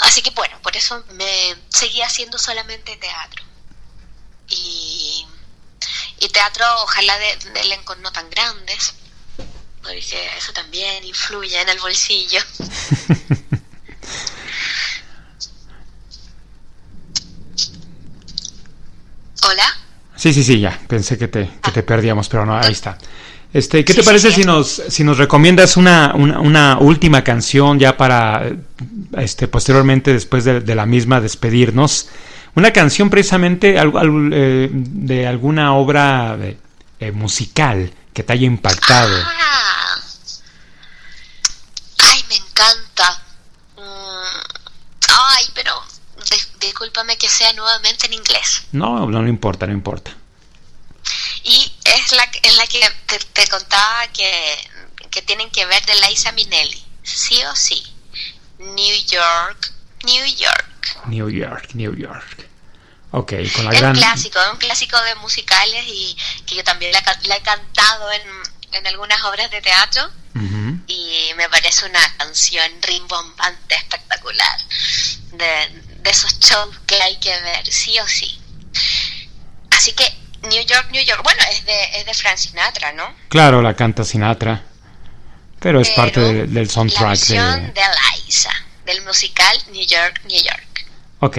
[0.00, 3.44] Así que bueno, por eso me seguí haciendo solamente teatro.
[4.48, 5.26] Y,
[6.24, 8.94] y teatro, ojalá de, de elencos no tan grandes,
[9.82, 12.40] porque eso también influye en el bolsillo.
[19.42, 19.64] Hola.
[20.16, 20.78] Sí, sí, sí, ya.
[20.88, 22.96] Pensé que te, que te perdíamos, pero no, ahí está.
[23.52, 24.32] Este, ¿qué Sí, te sí, parece sí.
[24.32, 28.50] si nos, si nos recomiendas una, una, una última canción ya para,
[29.16, 32.08] este, posteriormente, después de, de la misma, despedirnos?
[32.56, 36.36] Una canción precisamente al- al- eh, de alguna obra
[37.00, 39.12] eh, musical que te haya impactado.
[39.26, 40.00] Ah.
[42.02, 43.22] Ay, me encanta.
[43.76, 44.38] Mm,
[45.08, 45.72] Ay, pero
[46.30, 48.64] dis- discúlpame que sea nuevamente en inglés.
[48.72, 50.12] No, no, no importa, no importa.
[51.42, 54.56] Y es la, que- es la que te, te contaba que,
[55.10, 56.82] que tienen que ver de Liza Minnelli.
[57.02, 57.82] Sí o sí.
[58.58, 59.72] New York,
[60.04, 60.66] New York.
[61.06, 62.48] New York, New York.
[63.10, 63.92] Ok, con la Es gran...
[63.92, 66.16] un clásico, es un clásico de musicales y
[66.46, 68.22] que yo también la, la he cantado en,
[68.72, 70.10] en algunas obras de teatro.
[70.88, 74.58] Y me parece una canción rimbombante, espectacular,
[75.32, 78.36] de, de esos shows que hay que ver, sí o sí.
[79.70, 80.04] Así que
[80.42, 83.14] New York, New York, bueno, es de, es de Frank Sinatra, ¿no?
[83.28, 84.62] Claro, la canta Sinatra.
[85.60, 87.72] Pero es Pero parte de- del La soundtrack versión de...
[87.72, 87.82] de
[88.26, 88.50] Liza,
[88.86, 90.73] del musical New York, New York.
[91.24, 91.38] Ok.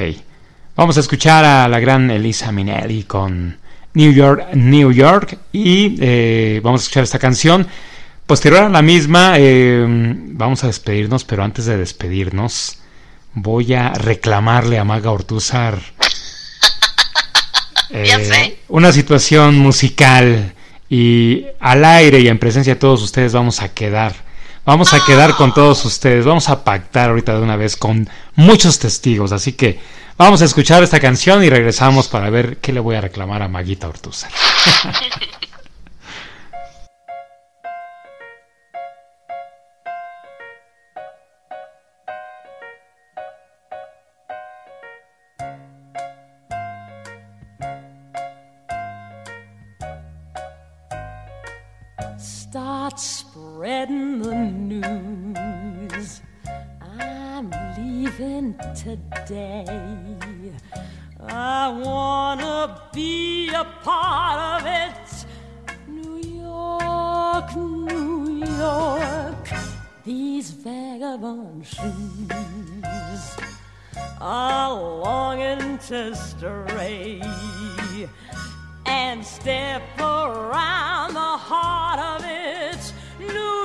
[0.76, 3.56] Vamos a escuchar a la gran Elisa Minnelli con
[3.94, 5.38] New York, New York.
[5.54, 7.68] Y eh, vamos a escuchar esta canción.
[8.26, 12.80] Posterior a la misma, eh, vamos a despedirnos, pero antes de despedirnos,
[13.36, 15.78] voy a reclamarle a Maga Ortúzar
[17.92, 18.58] sé.
[18.68, 20.56] una situación musical.
[20.90, 24.25] Y al aire y en presencia de todos ustedes vamos a quedar.
[24.66, 26.26] Vamos a quedar con todos ustedes.
[26.26, 29.32] Vamos a pactar ahorita de una vez con muchos testigos.
[29.32, 29.80] Así que
[30.18, 33.48] vamos a escuchar esta canción y regresamos para ver qué le voy a reclamar a
[33.48, 34.32] Maguita Ortúzar.
[71.18, 73.38] vagabond shoes
[74.20, 77.22] are longing to stray
[78.86, 83.65] and step around the heart of its New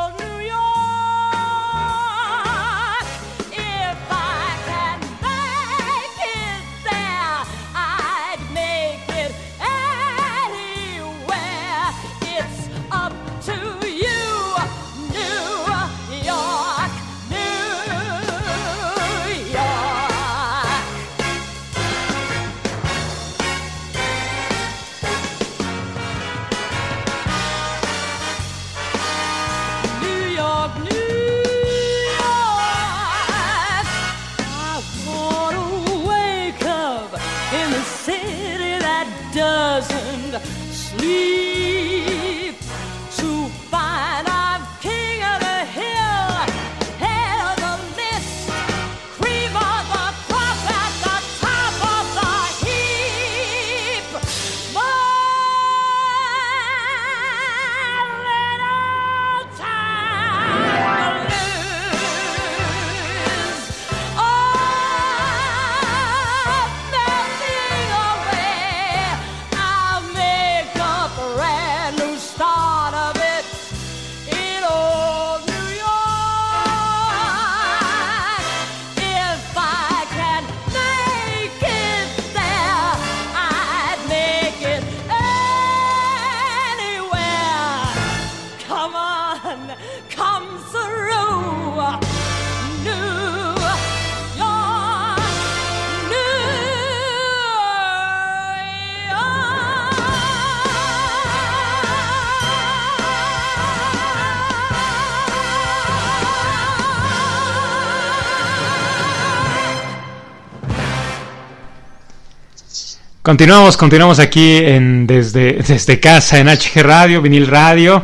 [113.23, 118.03] Continuamos, continuamos aquí en, desde, desde casa en HG Radio, vinil radio.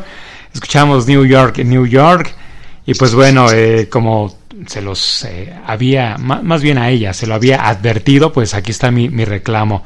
[0.54, 2.36] Escuchamos New York, New York.
[2.86, 4.38] Y pues bueno, eh, como
[4.68, 8.92] se los eh, había, más bien a ella, se lo había advertido, pues aquí está
[8.92, 9.84] mi, mi reclamo.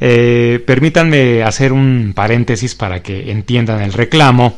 [0.00, 4.56] Eh, permítanme hacer un paréntesis para que entiendan el reclamo.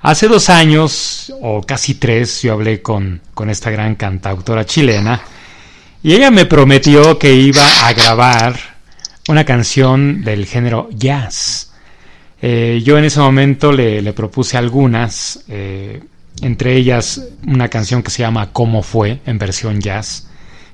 [0.00, 5.20] Hace dos años, o casi tres, yo hablé con, con esta gran cantautora chilena
[6.02, 8.73] y ella me prometió que iba a grabar
[9.28, 11.72] una canción del género jazz.
[12.42, 16.02] Eh, yo en ese momento le, propuse algunas, eh,
[16.42, 19.20] entre ellas una canción que se llama ¿Cómo fue?
[19.24, 20.28] en versión jazz.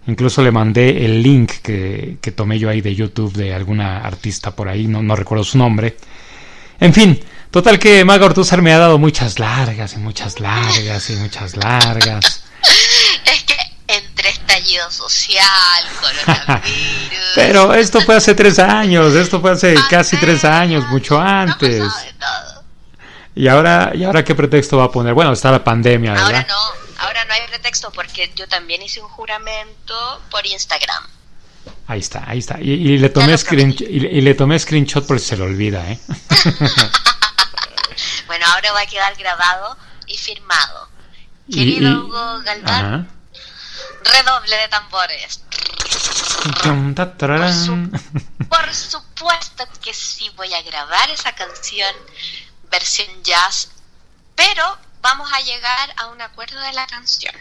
[0.07, 4.57] Incluso le mandé el link que, que tomé yo ahí de YouTube de alguna artista
[4.57, 5.97] por ahí, no, no recuerdo su nombre.
[6.81, 7.21] En fin,
[7.51, 8.33] total que Maga
[8.63, 12.45] me ha dado muchas largas y muchas largas y muchas largas.
[14.21, 16.69] Entre estallido social, coronavirus.
[17.35, 21.83] Pero esto fue hace tres años, esto fue hace casi tres años, mucho antes.
[23.35, 25.15] Y ahora, ¿y ahora qué pretexto va a poner?
[25.15, 26.57] Bueno, está la pandemia, Ahora no,
[26.99, 31.03] ahora no hay pretexto porque yo también hice un juramento por Instagram.
[31.87, 32.61] Ahí está, ahí está.
[32.61, 35.45] Y, y le tomé screen- y, le- y le tomé screenshot por si se lo
[35.47, 35.99] olvida, ¿eh?
[38.27, 40.89] Bueno, ahora va a quedar grabado y firmado.
[41.53, 43.09] Querido Hugo Galván.
[44.05, 45.43] Redoble de tambores.
[47.19, 47.91] Tararán.
[48.49, 51.95] Por supuesto que sí voy a grabar esa canción
[52.71, 53.71] versión jazz,
[54.35, 54.63] pero
[55.03, 57.35] vamos a llegar a un acuerdo de la canción.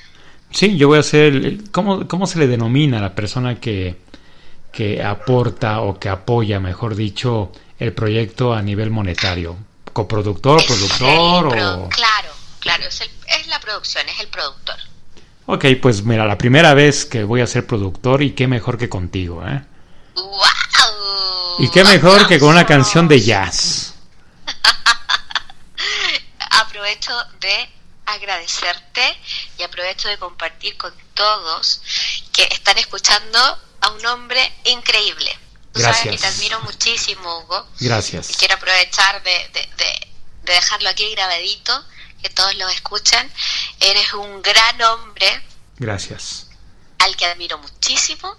[0.51, 1.33] Sí, yo voy a hacer.
[1.35, 4.01] el- ¿cómo, ¿Cómo se le denomina a la persona que,
[4.71, 9.57] que aporta o que apoya, mejor dicho, el proyecto a nivel monetario?
[9.93, 11.89] ¿Coproductor, productor o.?
[11.89, 12.29] Claro,
[12.59, 14.75] claro, es, el- es la producción, es el productor.
[15.51, 18.87] Ok, pues mira, la primera vez que voy a ser productor y qué mejor que
[18.87, 19.63] contigo, ¿eh?
[20.13, 21.55] ¡Wow!
[21.57, 23.95] Y qué mejor que con una canción de jazz.
[26.51, 27.69] Aprovecho de
[28.05, 29.17] agradecerte
[29.57, 31.81] y aprovecho de compartir con todos
[32.31, 33.39] que están escuchando
[33.81, 35.37] a un hombre increíble.
[35.73, 36.33] Tú sabes que Gracias.
[36.35, 37.67] te admiro muchísimo, Hugo.
[37.79, 38.35] Y Gracias.
[38.37, 40.07] quiero aprovechar de, de- de-
[40.43, 41.85] de dejarlo aquí grabadito,
[42.21, 43.31] que todos lo escuchan.
[43.79, 45.41] Eres un gran hombre
[45.77, 46.47] Gracias.
[46.99, 48.35] al que admiro muchísimo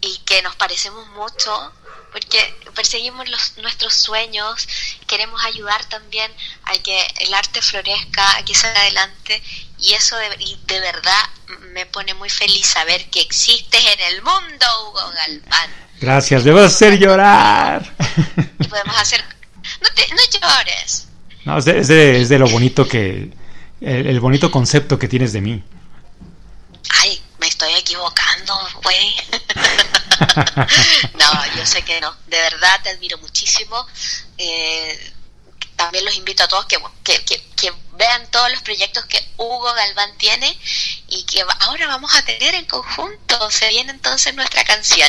[0.00, 1.72] y que nos parecemos mucho
[2.12, 4.66] porque perseguimos los, nuestros sueños,
[5.06, 6.32] queremos ayudar también
[6.64, 9.42] a que el arte florezca, a que salga adelante
[9.78, 11.28] y eso de, y de verdad
[11.72, 15.70] me pone muy feliz saber que existes en el mundo, Hugo Galván.
[16.00, 16.46] Gracias.
[16.46, 17.94] A hacer llorar.
[18.60, 19.22] Y podemos hacer...
[19.82, 21.05] No, te, no llores.
[21.46, 23.30] No, es de, es de- es de lo bonito que.
[23.80, 25.62] El, el bonito concepto que tienes de mí.
[27.02, 29.14] Ay, me estoy equivocando, güey.
[31.18, 32.12] no, yo sé que no.
[32.26, 33.86] De verdad te admiro muchísimo.
[34.38, 35.12] Eh,
[35.76, 39.72] también los invito a todos que, que, que, que vean todos los proyectos que Hugo
[39.74, 40.56] Galván tiene
[41.08, 43.50] y que ahora vamos a tener en conjunto.
[43.50, 45.08] Se viene entonces nuestra canción.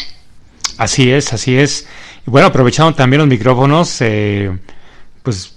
[0.77, 1.85] Así es, así es.
[2.25, 4.51] Bueno, aprovechando también los micrófonos, eh,
[5.23, 5.47] pues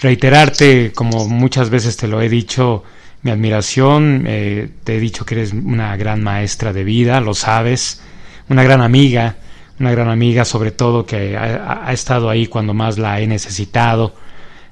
[0.00, 2.84] reiterarte, como muchas veces te lo he dicho,
[3.22, 4.24] mi admiración.
[4.26, 8.00] eh, te he dicho que eres una gran maestra de vida, lo sabes.
[8.48, 9.36] Una gran amiga,
[9.78, 14.14] una gran amiga sobre todo que ha, ha estado ahí cuando más la he necesitado,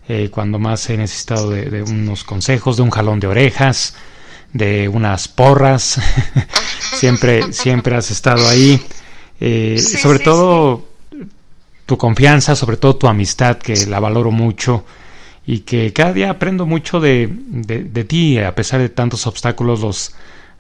[0.09, 3.95] eh, cuando más he necesitado de, de unos consejos, de un jalón de orejas,
[4.53, 6.01] de unas porras.
[6.95, 8.81] siempre, siempre has estado ahí.
[9.41, 10.89] Eh, Sí, sobre sí, todo
[11.87, 14.85] tu confianza, sobre todo tu amistad, que la valoro mucho
[15.49, 19.80] y que cada día aprendo mucho de, de, de ti, a pesar de tantos obstáculos,
[19.80, 20.12] los,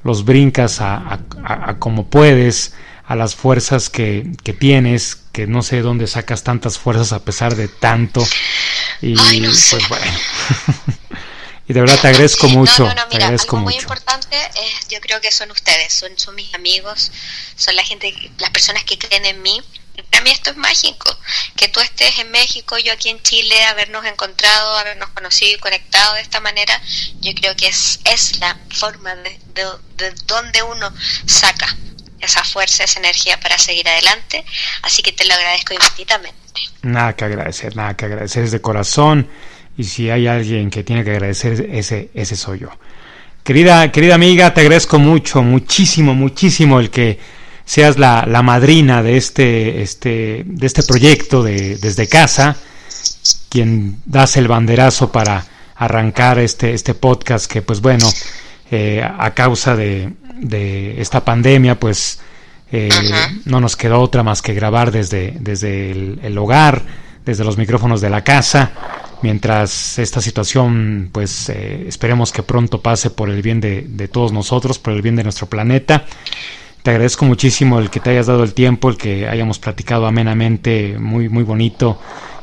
[0.02, 2.72] los brincas a, a- como puedes,
[3.06, 7.54] a las fuerzas que, que tienes, que no sé dónde sacas tantas fuerzas a pesar
[7.54, 8.26] de tanto.
[9.02, 9.76] Y Ay, no sé.
[9.76, 10.06] pues bueno.
[11.68, 13.84] y de verdad te agradezco Sí, mucho, No, te agradezco algo muy mucho.
[13.84, 17.12] importante es, yo creo que son ustedes, son, son mis amigos,
[17.56, 19.60] son la gente, las personas que creen en mí.
[20.10, 21.16] Para mí esto es mágico,
[21.56, 26.14] que tú estés en México, yo aquí en Chile, habernos encontrado, habernos conocido y conectado
[26.14, 26.80] de esta manera,
[27.20, 29.64] yo creo que es, es la forma de, de,
[29.96, 30.92] de donde uno
[31.26, 31.76] saca
[32.20, 34.44] esa fuerza, esa energía para seguir adelante.
[34.82, 36.38] Así que te lo agradezco infinitamente.
[36.82, 39.28] Nada que agradecer, nada que agradecer es de corazón.
[39.76, 42.70] Y si hay alguien que tiene que agradecer, ese, ese soy yo.
[43.44, 47.18] Querida, querida amiga, te agradezco mucho, muchísimo, muchísimo el que
[47.68, 52.56] seas la, la madrina de este, este, de este proyecto de, desde casa,
[53.50, 55.44] quien das el banderazo para
[55.76, 58.08] arrancar este, este podcast que pues bueno,
[58.70, 62.20] eh, a causa de, de esta pandemia pues
[62.72, 62.88] eh,
[63.44, 66.82] no nos quedó otra más que grabar desde, desde el, el hogar,
[67.26, 68.72] desde los micrófonos de la casa
[69.20, 74.32] mientras esta situación, pues eh, esperemos que pronto pase por el bien de, de todos
[74.32, 76.06] nosotros, por el bien de nuestro planeta.
[76.88, 80.96] Te agradezco muchísimo el que te hayas dado el tiempo, el que hayamos platicado amenamente,
[80.98, 82.00] muy, muy bonito.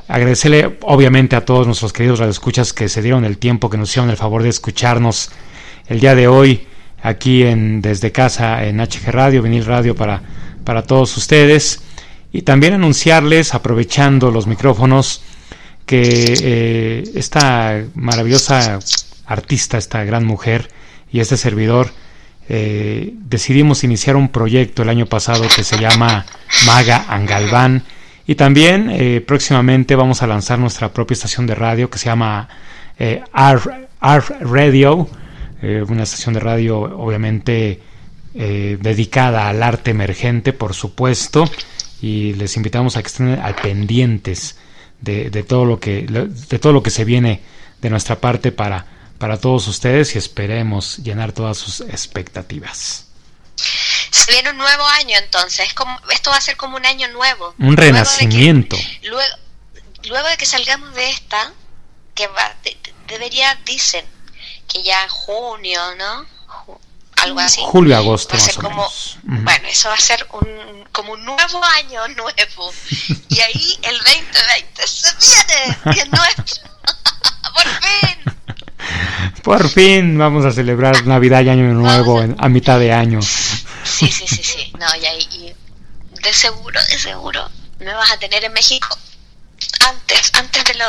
[0.08, 4.12] Agradecerle obviamente a todos nuestros queridos radioescuchas que se dieron el tiempo, que nos hicieron
[4.12, 5.32] el favor de escucharnos
[5.88, 6.68] el día de hoy
[7.02, 10.22] aquí en desde casa en HG Radio, Vinil Radio para,
[10.64, 11.82] para todos ustedes.
[12.32, 15.24] Y también anunciarles, aprovechando los micrófonos,
[15.88, 18.78] que eh, esta maravillosa
[19.26, 20.70] artista, esta gran mujer
[21.12, 21.90] y este servidor,
[22.48, 26.26] eh, decidimos iniciar un proyecto el año pasado que se llama
[26.66, 27.84] Maga Angalván.
[28.28, 32.50] Y también eh, próximamente vamos a lanzar nuestra propia estación de radio que se llama
[32.98, 33.66] eh, Art
[34.42, 35.08] Radio,
[35.62, 37.82] eh, una estación de radio obviamente
[38.38, 41.46] dedicada al arte emergente, por supuesto,
[42.02, 44.58] y les invitamos a que estén al pendientes
[45.00, 47.40] de, de todo lo que de todo lo que se viene
[47.82, 48.88] de nuestra parte para
[49.18, 53.06] para todos ustedes y esperemos llenar todas sus expectativas.
[54.12, 57.54] Se viene un nuevo año entonces, como, esto va a ser como un año nuevo.
[57.60, 58.78] Un Luego de que- renacimiento.
[59.04, 59.22] Luego,
[60.06, 61.54] luego de que salgamos de esta,
[62.14, 64.06] que va, de- de- debería, dicen,
[64.68, 66.26] que ya en junio, ¿no?
[67.18, 67.62] Algo así.
[67.64, 69.18] Julio, agosto, Va a más ser o como, menos.
[69.24, 69.42] Ujú.
[69.44, 72.74] bueno, eso va a ser un, como un nuevo año nuevo.
[73.30, 76.70] Y ahí el 2020 se viene, y es nuestro.
[77.54, 78.35] Por fin.
[79.44, 83.22] Por fin vamos a celebrar Navidad y Año Nuevo en- a mitad de año.
[83.22, 84.72] Sí, sí, sí, sí.
[84.80, 88.88] No, y, ahí- y de seguro, de seguro, me vas a tener en México
[89.88, 90.86] antes, antes de lo,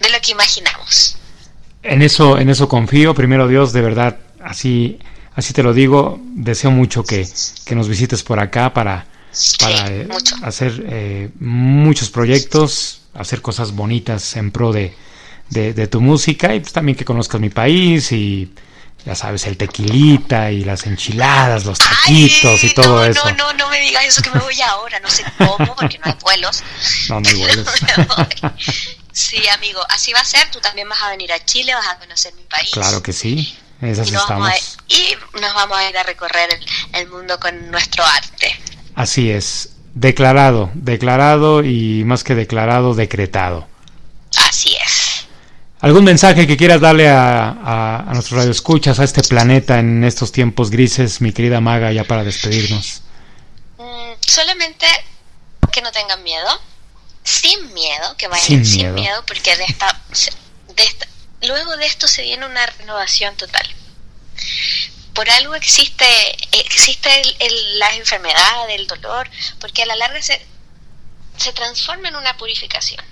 [0.00, 1.16] de lo que imaginamos.
[1.82, 3.14] En eso, en eso confío.
[3.14, 4.98] Primero Dios, de verdad, así,
[5.34, 6.20] así te lo digo.
[6.34, 7.26] Deseo mucho que,
[7.64, 9.06] que nos visites por acá para,
[9.60, 10.08] para Sí, eh,
[10.42, 14.94] hacer eh, muchos proyectos, hacer cosas bonitas en pro de,
[15.50, 18.52] de, de tu música y pues también que conozcas mi país y
[19.04, 23.30] ya sabes, el tequilita y las enchiladas, los taquitos Ay, y todo no, eso.
[23.30, 26.04] No, no, no me digas eso que me voy ahora, no sé cómo, porque no
[26.04, 26.62] hay vuelos.
[27.08, 27.68] No, no hay vuelos.
[29.12, 30.50] Sí, amigo, así va a ser.
[30.50, 32.70] Tú también vas a venir a Chile, vas a conocer mi país.
[32.72, 34.78] Claro que sí, esas y nos, vamos estamos.
[34.78, 38.54] a, y nos vamos a ir a recorrer el, el mundo con nuestro arte.
[38.94, 43.66] Así es, declarado, declarado y más que declarado, decretado.
[44.36, 44.79] Así es.
[45.82, 50.30] ¿Algún mensaje que quieras darle a, a, a nuestros radioescuchas, a este planeta en estos
[50.30, 53.00] tiempos grises, mi querida Maga, ya para despedirnos?
[53.78, 54.86] Mm, solamente
[55.72, 56.60] que no tengan miedo,
[57.24, 58.94] sin miedo, que vayan Sin sin, miedo.
[58.94, 59.24] miedo.
[59.26, 59.98] porque de esta,
[60.76, 61.06] de esta,
[61.48, 63.66] luego de esto se viene una renovación total.
[65.14, 66.04] Por algo existe,
[66.52, 70.44] existe el- el- la enfermedad, el dolor, porque a la larga se,
[71.38, 73.02] se transforma en una purificación.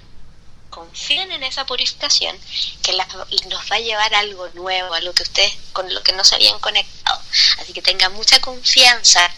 [0.70, 2.38] Confíen en esa purificación
[2.82, 6.24] que nos va a llevar a algo nuevo, algo que ustedes con lo que no
[6.24, 7.20] se habían conectado.
[7.58, 9.30] Así que tengan mucha confianza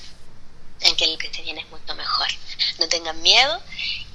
[0.81, 2.29] en que lo que se viene es mucho mejor.
[2.79, 3.63] No tengan miedo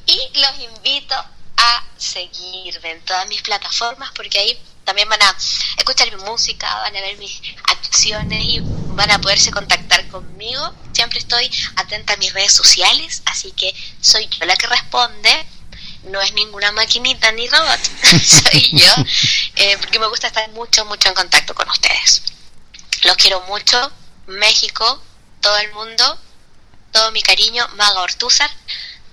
[0.06, 1.16] y los invito
[1.58, 5.36] a seguirme en todas mis plataformas porque ahí también van a
[5.78, 10.74] escuchar mi música, van a ver mis acciones y van a poderse contactar conmigo.
[10.94, 15.48] Siempre estoy atenta a mis redes sociales, así que soy yo la que responde.
[16.12, 17.80] No es ninguna maquinita ni robot,
[18.24, 18.94] soy yo,
[19.56, 22.24] eh, porque me gusta estar mucho, mucho en contacto con ustedes.
[23.04, 23.92] Los quiero mucho,
[24.28, 25.02] México,
[25.42, 26.20] todo el mundo,
[26.92, 28.50] todo mi cariño, Maga Ortúzar.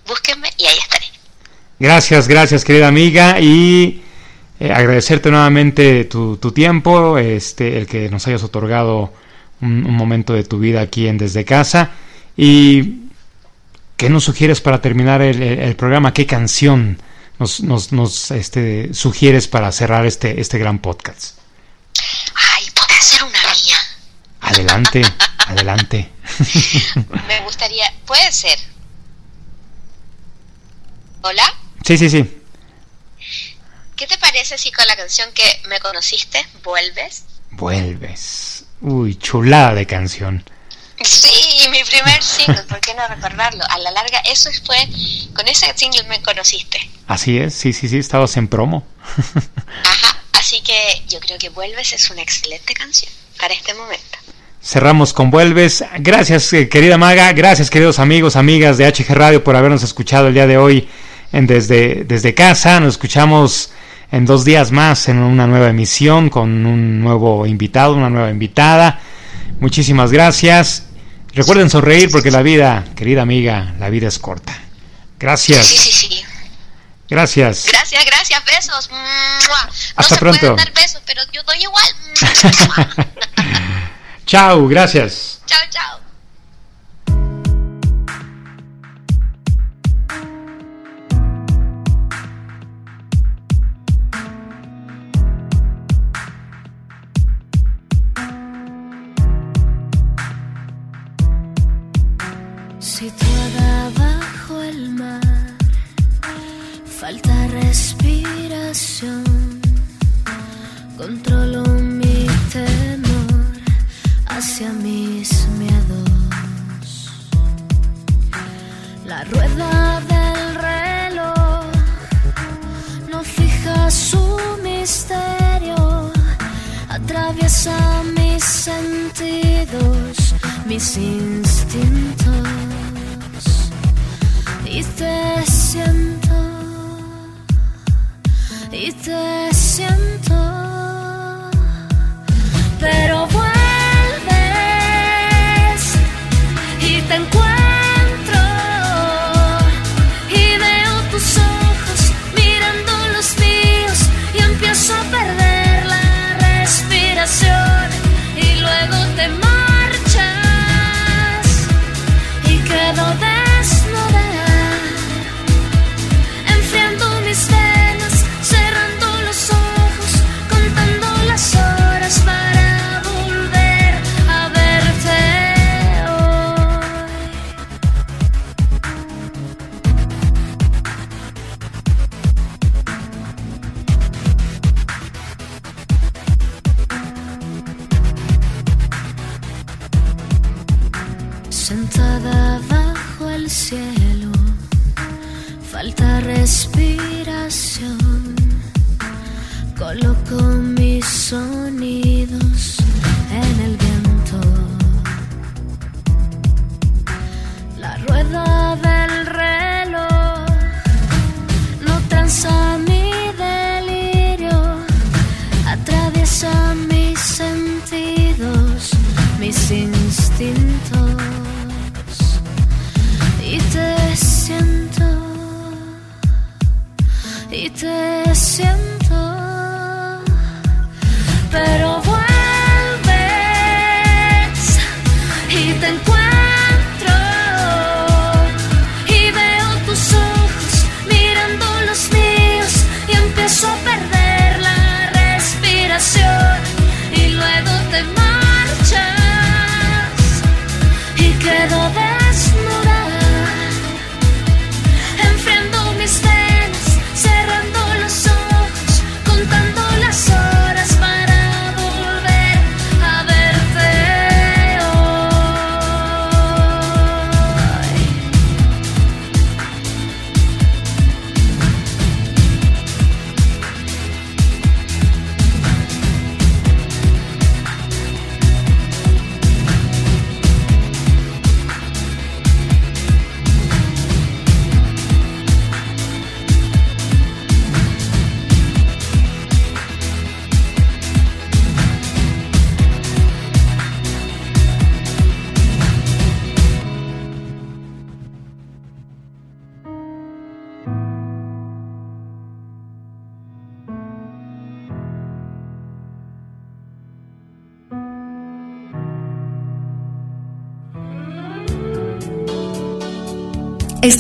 [0.07, 1.07] Búsquenme y ahí estaré.
[1.79, 4.03] Gracias, gracias, querida amiga, y
[4.61, 9.13] eh, agradecerte nuevamente tu, tu tiempo, este, el que nos hayas otorgado
[9.61, 11.91] un, un momento de tu vida aquí en Desde Casa.
[12.37, 13.02] Y
[13.97, 16.13] ¿qué nos sugieres para terminar el, el- el programa?
[16.15, 17.01] ¿Qué canción
[17.39, 21.39] nos, nos, nos, este, sugieres para cerrar este, este gran podcast?
[22.35, 23.77] Ay, puede ser una mía.
[24.41, 25.03] Adelante,
[25.47, 26.11] adelante.
[27.29, 28.59] Me gustaría, puede ser.
[31.23, 31.45] Hola,
[31.85, 32.39] Sí, sí, sí.
[33.97, 37.25] ¿qué te parece si con la canción que me conociste vuelves?
[37.53, 38.65] Vuelves.
[38.81, 40.45] Uy, chulada de canción.
[41.05, 43.65] Sí, mi primer single, ¿por qué no recordarlo?
[43.69, 44.77] A la larga, eso fue,
[45.35, 46.79] con ese single me conociste.
[47.07, 48.87] Así es, sí, sí, sí, estabas en promo.
[49.85, 54.19] Ajá, así que yo creo que Vuelves es una excelente canción para este momento.
[54.63, 55.85] Cerramos con Vuelves.
[55.99, 57.33] Gracias, eh, querida Maga.
[57.33, 60.89] Gracias, queridos amigos, amigas de HG Radio, por habernos escuchado el día de hoy
[61.33, 62.79] en desde, desde casa.
[62.79, 63.71] Nos escuchamos
[64.13, 69.01] en dos días más en una nueva emisión con un nuevo invitado, una nueva invitada.
[69.59, 70.85] Muchísimas gracias.
[71.35, 74.59] Recuerden sonreír porque la vida, querida amiga, la vida es corta.
[75.19, 75.67] Gracias.
[75.67, 76.25] Sí, sí, sí.
[77.09, 77.67] Gracias.
[77.69, 78.45] Gracias, gracias.
[78.45, 78.91] Besos.
[78.91, 79.71] ¡Mua!
[79.97, 80.57] Hasta no se pronto.
[80.57, 81.85] Dar besos, pero yo doy igual.
[84.27, 85.41] chao, gracias.
[85.47, 86.02] Chao, chao.